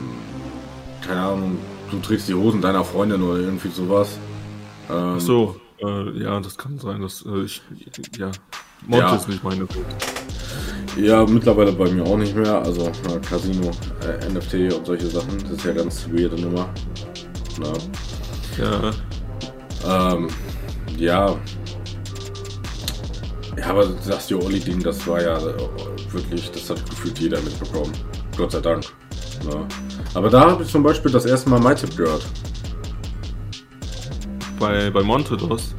keine 1.06 1.20
Ahnung, 1.20 1.58
du 1.90 1.98
trägst 2.00 2.28
die 2.28 2.34
Hosen 2.34 2.60
deiner 2.60 2.84
Freundin 2.84 3.22
oder 3.22 3.40
irgendwie 3.40 3.68
sowas. 3.68 4.18
Ähm, 4.88 5.14
Ach 5.16 5.20
so, 5.20 5.56
äh, 5.82 6.22
ja, 6.22 6.40
das 6.40 6.56
kann 6.56 6.78
sein, 6.78 7.02
dass 7.02 7.24
äh, 7.26 7.42
ich, 7.42 7.62
ja, 8.18 8.30
Monte 8.86 9.06
ja. 9.06 9.16
ist 9.16 9.28
nicht 9.28 9.42
meine 9.42 9.60
Welt. 9.60 9.86
Ja, 10.96 11.26
mittlerweile 11.26 11.72
bei 11.72 11.90
mir 11.90 12.04
auch 12.04 12.16
nicht 12.16 12.34
mehr. 12.34 12.62
Also 12.62 12.90
na, 13.04 13.18
Casino, 13.18 13.70
äh, 14.02 14.28
NFT 14.30 14.72
und 14.74 14.86
solche 14.86 15.06
Sachen. 15.06 15.38
Das 15.40 15.50
ist 15.50 15.64
ja 15.64 15.72
ganz 15.72 16.08
weirde 16.10 16.40
Nummer. 16.40 16.68
Na. 17.58 17.72
Ja. 18.58 20.12
Ähm, 20.14 20.28
ja. 20.96 21.36
Ja, 23.58 23.66
aber 23.70 23.86
das 24.06 24.32
Oli-Ding, 24.32 24.82
das 24.82 25.06
war 25.06 25.22
ja 25.22 25.36
äh, 25.38 26.12
wirklich, 26.12 26.50
das 26.50 26.70
hat 26.70 26.88
gefühlt 26.88 27.18
jeder 27.18 27.40
mitbekommen. 27.42 27.92
Gott 28.36 28.52
sei 28.52 28.60
Dank. 28.60 28.84
Na. 29.50 29.66
Aber 30.14 30.30
da 30.30 30.50
habe 30.50 30.62
ich 30.62 30.70
zum 30.70 30.82
Beispiel 30.82 31.10
das 31.10 31.26
erste 31.26 31.50
Mal 31.50 31.60
MyTip 31.60 31.94
gehört. 31.96 32.26
Bei, 34.58 34.90
bei 34.90 35.02
Monte, 35.02 35.36
was? 35.50 35.74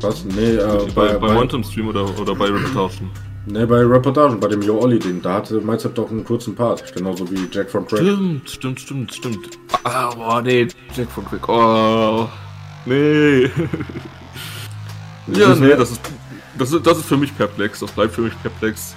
Was? 0.00 0.24
Nee, 0.24 0.56
äh, 0.56 0.86
bei, 0.94 1.14
bei, 1.14 1.34
bei 1.34 1.42
im 1.42 1.64
Stream 1.64 1.88
oder, 1.88 2.04
oder 2.18 2.34
bei 2.34 2.46
Reputation? 2.46 3.10
Ne, 3.46 3.66
bei 3.66 3.80
Reportagen, 3.84 4.38
bei 4.38 4.48
dem 4.48 4.62
Yo 4.62 4.78
Olli-Ding, 4.78 5.22
da 5.22 5.34
hatte 5.34 5.60
Mindset 5.60 5.96
doch 5.96 6.10
einen 6.10 6.24
kurzen 6.24 6.54
Part, 6.54 6.92
genauso 6.94 7.30
wie 7.30 7.48
Jack 7.50 7.70
von 7.70 7.86
Craig. 7.86 8.00
Stimmt, 8.00 8.50
stimmt, 8.50 8.80
stimmt, 8.80 9.14
stimmt. 9.14 9.58
Ah, 9.84 10.10
boah, 10.14 10.42
nee, 10.42 10.68
Jack 10.94 11.10
von 11.10 11.24
Craig, 11.24 11.48
oh, 11.48 12.28
nee. 12.84 13.44
ja, 15.32 15.54
nee, 15.54 15.74
das 15.74 15.92
ist, 15.92 16.00
das, 16.58 16.72
ist, 16.72 16.86
das 16.86 16.98
ist 16.98 17.06
für 17.06 17.16
mich 17.16 17.36
perplex, 17.36 17.80
das 17.80 17.90
bleibt 17.92 18.14
für 18.14 18.22
mich 18.22 18.42
perplex. 18.42 18.94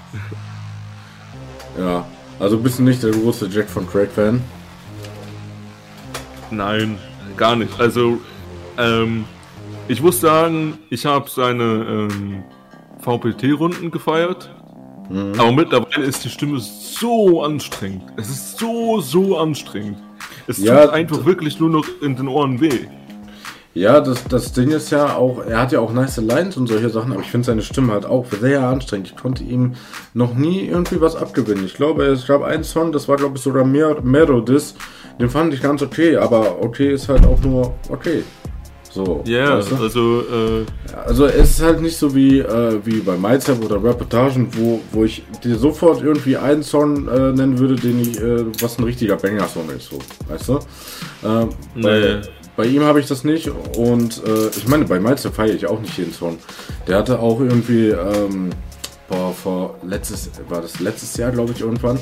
ja, 1.79 2.05
also 2.39 2.57
bist 2.57 2.79
du 2.79 2.83
nicht 2.83 3.01
der 3.01 3.11
große 3.11 3.47
Jack 3.47 3.69
von 3.69 3.87
Craig-Fan? 3.87 4.41
Nein, 6.51 6.99
gar 7.37 7.55
nicht. 7.55 7.79
Also, 7.79 8.19
ähm, 8.77 9.25
ich 9.87 10.01
muss 10.01 10.19
sagen, 10.21 10.77
ich 10.89 11.05
habe 11.05 11.29
seine, 11.29 11.63
ähm, 11.63 12.43
VPT-Runden 13.03 13.91
gefeiert. 13.91 14.49
Mhm. 15.09 15.33
Aber 15.37 15.51
mittlerweile 15.51 16.05
ist 16.05 16.23
die 16.23 16.29
Stimme 16.29 16.59
so 16.59 17.43
anstrengend. 17.43 18.03
Es 18.17 18.29
ist 18.29 18.57
so, 18.57 19.01
so 19.01 19.37
anstrengend. 19.37 19.97
Es 20.47 20.57
ja, 20.57 20.85
tut 20.85 20.93
einfach 20.93 21.25
wirklich 21.25 21.59
nur 21.59 21.69
noch 21.69 21.85
in 22.01 22.15
den 22.15 22.27
Ohren 22.27 22.59
weh. 22.61 22.87
Ja, 23.75 24.01
das, 24.01 24.23
das 24.25 24.53
Ding 24.53 24.69
ist 24.69 24.91
ja 24.91 25.15
auch, 25.15 25.43
er 25.43 25.59
hat 25.59 25.71
ja 25.71 25.79
auch 25.79 25.91
nice 25.91 26.17
Lines 26.17 26.57
und 26.57 26.67
solche 26.67 26.89
Sachen, 26.89 27.11
aber 27.11 27.21
ich 27.21 27.31
finde 27.31 27.47
seine 27.47 27.63
Stimme 27.63 27.91
halt 27.91 28.05
auch 28.05 28.25
sehr 28.39 28.61
anstrengend. 28.67 29.07
Ich 29.07 29.15
konnte 29.15 29.43
ihm 29.43 29.73
noch 30.13 30.35
nie 30.35 30.67
irgendwie 30.67 31.01
was 31.01 31.15
abgewinnen. 31.15 31.65
Ich 31.65 31.73
glaube, 31.73 32.05
es 32.05 32.27
gab 32.27 32.43
einen 32.43 32.63
Song, 32.63 32.91
das 32.91 33.07
war 33.07 33.17
glaube 33.17 33.37
ich 33.37 33.43
sogar 33.43 33.65
Merodis, 33.65 34.75
den 35.19 35.29
fand 35.29 35.55
ich 35.55 35.61
ganz 35.61 35.81
okay, 35.81 36.17
aber 36.17 36.61
okay 36.61 36.93
ist 36.93 37.09
halt 37.09 37.25
auch 37.25 37.39
nur 37.41 37.73
okay. 37.89 38.23
So, 38.93 39.23
ja, 39.25 39.57
weißt 39.57 39.71
du? 39.71 39.75
also. 39.77 40.21
Äh 40.21 40.65
also, 41.05 41.25
es 41.25 41.51
ist 41.51 41.61
halt 41.61 41.81
nicht 41.81 41.97
so 41.97 42.13
wie, 42.13 42.39
äh, 42.39 42.79
wie 42.83 42.99
bei 42.99 43.17
MyTap 43.17 43.63
oder 43.63 43.83
Reportagen, 43.83 44.47
wo, 44.55 44.79
wo 44.91 45.03
ich 45.03 45.23
dir 45.43 45.55
sofort 45.55 46.03
irgendwie 46.03 46.37
einen 46.37 46.61
Song 46.61 47.07
äh, 47.07 47.31
nennen 47.31 47.57
würde, 47.57 47.75
den 47.75 47.99
ich, 48.01 48.19
äh, 48.21 48.45
was 48.61 48.77
ein 48.77 48.83
richtiger 48.83 49.15
Banger-Song 49.15 49.69
ist, 49.75 49.89
so, 49.89 49.97
weißt 50.27 50.49
du? 50.49 50.59
Ähm, 51.25 51.49
nee. 51.73 51.81
bei, 51.81 52.21
bei 52.55 52.65
ihm 52.65 52.83
habe 52.83 52.99
ich 52.99 53.07
das 53.07 53.23
nicht 53.23 53.49
und 53.75 54.21
äh, 54.25 54.49
ich 54.55 54.67
meine, 54.67 54.85
bei 54.85 54.99
MyTap 54.99 55.33
feiere 55.33 55.55
ich 55.55 55.65
auch 55.65 55.81
nicht 55.81 55.97
jeden 55.97 56.13
Song. 56.13 56.37
Der 56.87 56.97
hatte 56.97 57.19
auch 57.19 57.39
irgendwie. 57.39 57.89
Ähm, 57.89 58.51
boah, 59.07 59.33
vor 59.33 59.75
letztes, 59.83 60.29
war 60.49 60.61
das 60.61 60.79
letztes 60.79 61.15
Jahr, 61.17 61.31
glaube 61.31 61.53
ich, 61.53 61.61
irgendwann, 61.61 61.99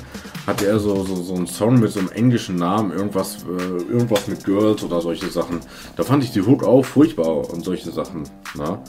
hatte 0.48 0.68
er 0.68 0.80
so, 0.80 1.04
so, 1.04 1.16
so 1.16 1.36
einen 1.36 1.48
Song 1.48 1.80
mit 1.80 1.92
so 1.92 2.00
einem 2.00 2.10
englischen 2.10 2.56
Namen, 2.56 2.92
irgendwas, 2.92 3.38
äh, 3.44 3.92
irgendwas 3.92 4.28
mit 4.28 4.44
Girls 4.44 4.84
oder 4.84 5.02
solche 5.02 5.30
Sachen. 5.30 5.60
Da 5.96 6.04
fand 6.04 6.24
ich 6.24 6.32
die 6.32 6.42
Hook 6.42 6.64
auch 6.64 6.84
furchtbar 6.84 7.50
und 7.50 7.64
solche 7.64 7.92
Sachen. 7.92 8.24
Na? 8.56 8.82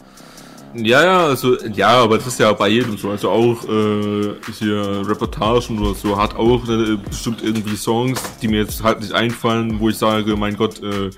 Ja, 0.75 1.05
ja, 1.05 1.27
also, 1.27 1.63
ja, 1.67 1.89
aber 1.89 2.17
das 2.17 2.29
ist 2.29 2.41
ja 2.41 2.51
bei 2.53 2.69
jedem 2.69 2.97
so. 2.97 3.11
Also 3.11 3.29
auch 3.29 3.63
äh, 3.69 4.35
hier 4.59 5.03
Reportagen 5.07 5.79
oder 5.79 5.95
so 5.95 6.17
hat 6.17 6.35
auch 6.35 6.67
äh, 6.67 6.97
bestimmt 6.97 7.43
irgendwie 7.43 7.77
Songs, 7.77 8.23
die 8.41 8.49
mir 8.49 8.61
jetzt 8.61 8.83
halt 8.83 9.01
nicht 9.01 9.13
einfallen, 9.13 9.79
wo 9.81 9.91
ich 9.91 9.99
sage, 9.99 10.35
mein 10.35 10.57
Gott, 10.57 10.83
äh, 10.83 11.11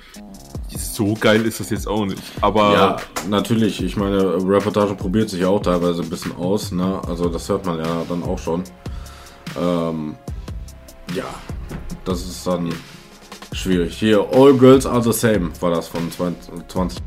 so 0.78 1.14
geil 1.14 1.44
ist 1.46 1.60
das 1.60 1.70
jetzt 1.70 1.87
auch 1.88 2.04
nicht. 2.04 2.22
Aber 2.40 2.72
Ja, 2.72 2.96
natürlich. 3.28 3.82
Ich 3.82 3.96
meine, 3.96 4.34
Reportage 4.37 4.94
probiert 4.94 5.30
sich 5.30 5.44
auch 5.44 5.60
teilweise 5.60 6.02
ein 6.02 6.10
bisschen 6.10 6.37
aus. 6.37 6.72
Ne? 6.72 7.00
Also 7.06 7.28
das 7.28 7.48
hört 7.48 7.64
man 7.66 7.78
ja 7.78 8.04
dann 8.08 8.22
auch 8.22 8.38
schon. 8.38 8.64
Ähm, 9.60 10.14
ja, 11.14 11.24
das 12.04 12.22
ist 12.22 12.46
dann 12.46 12.72
schwierig. 13.52 13.96
Hier, 13.96 14.26
All 14.32 14.54
Girls 14.54 14.87
Are 14.87 15.02
the 15.02 15.12
Same 15.12 15.50
war 15.60 15.70
das 15.70 15.88
von 15.88 16.10
20. 16.68 17.02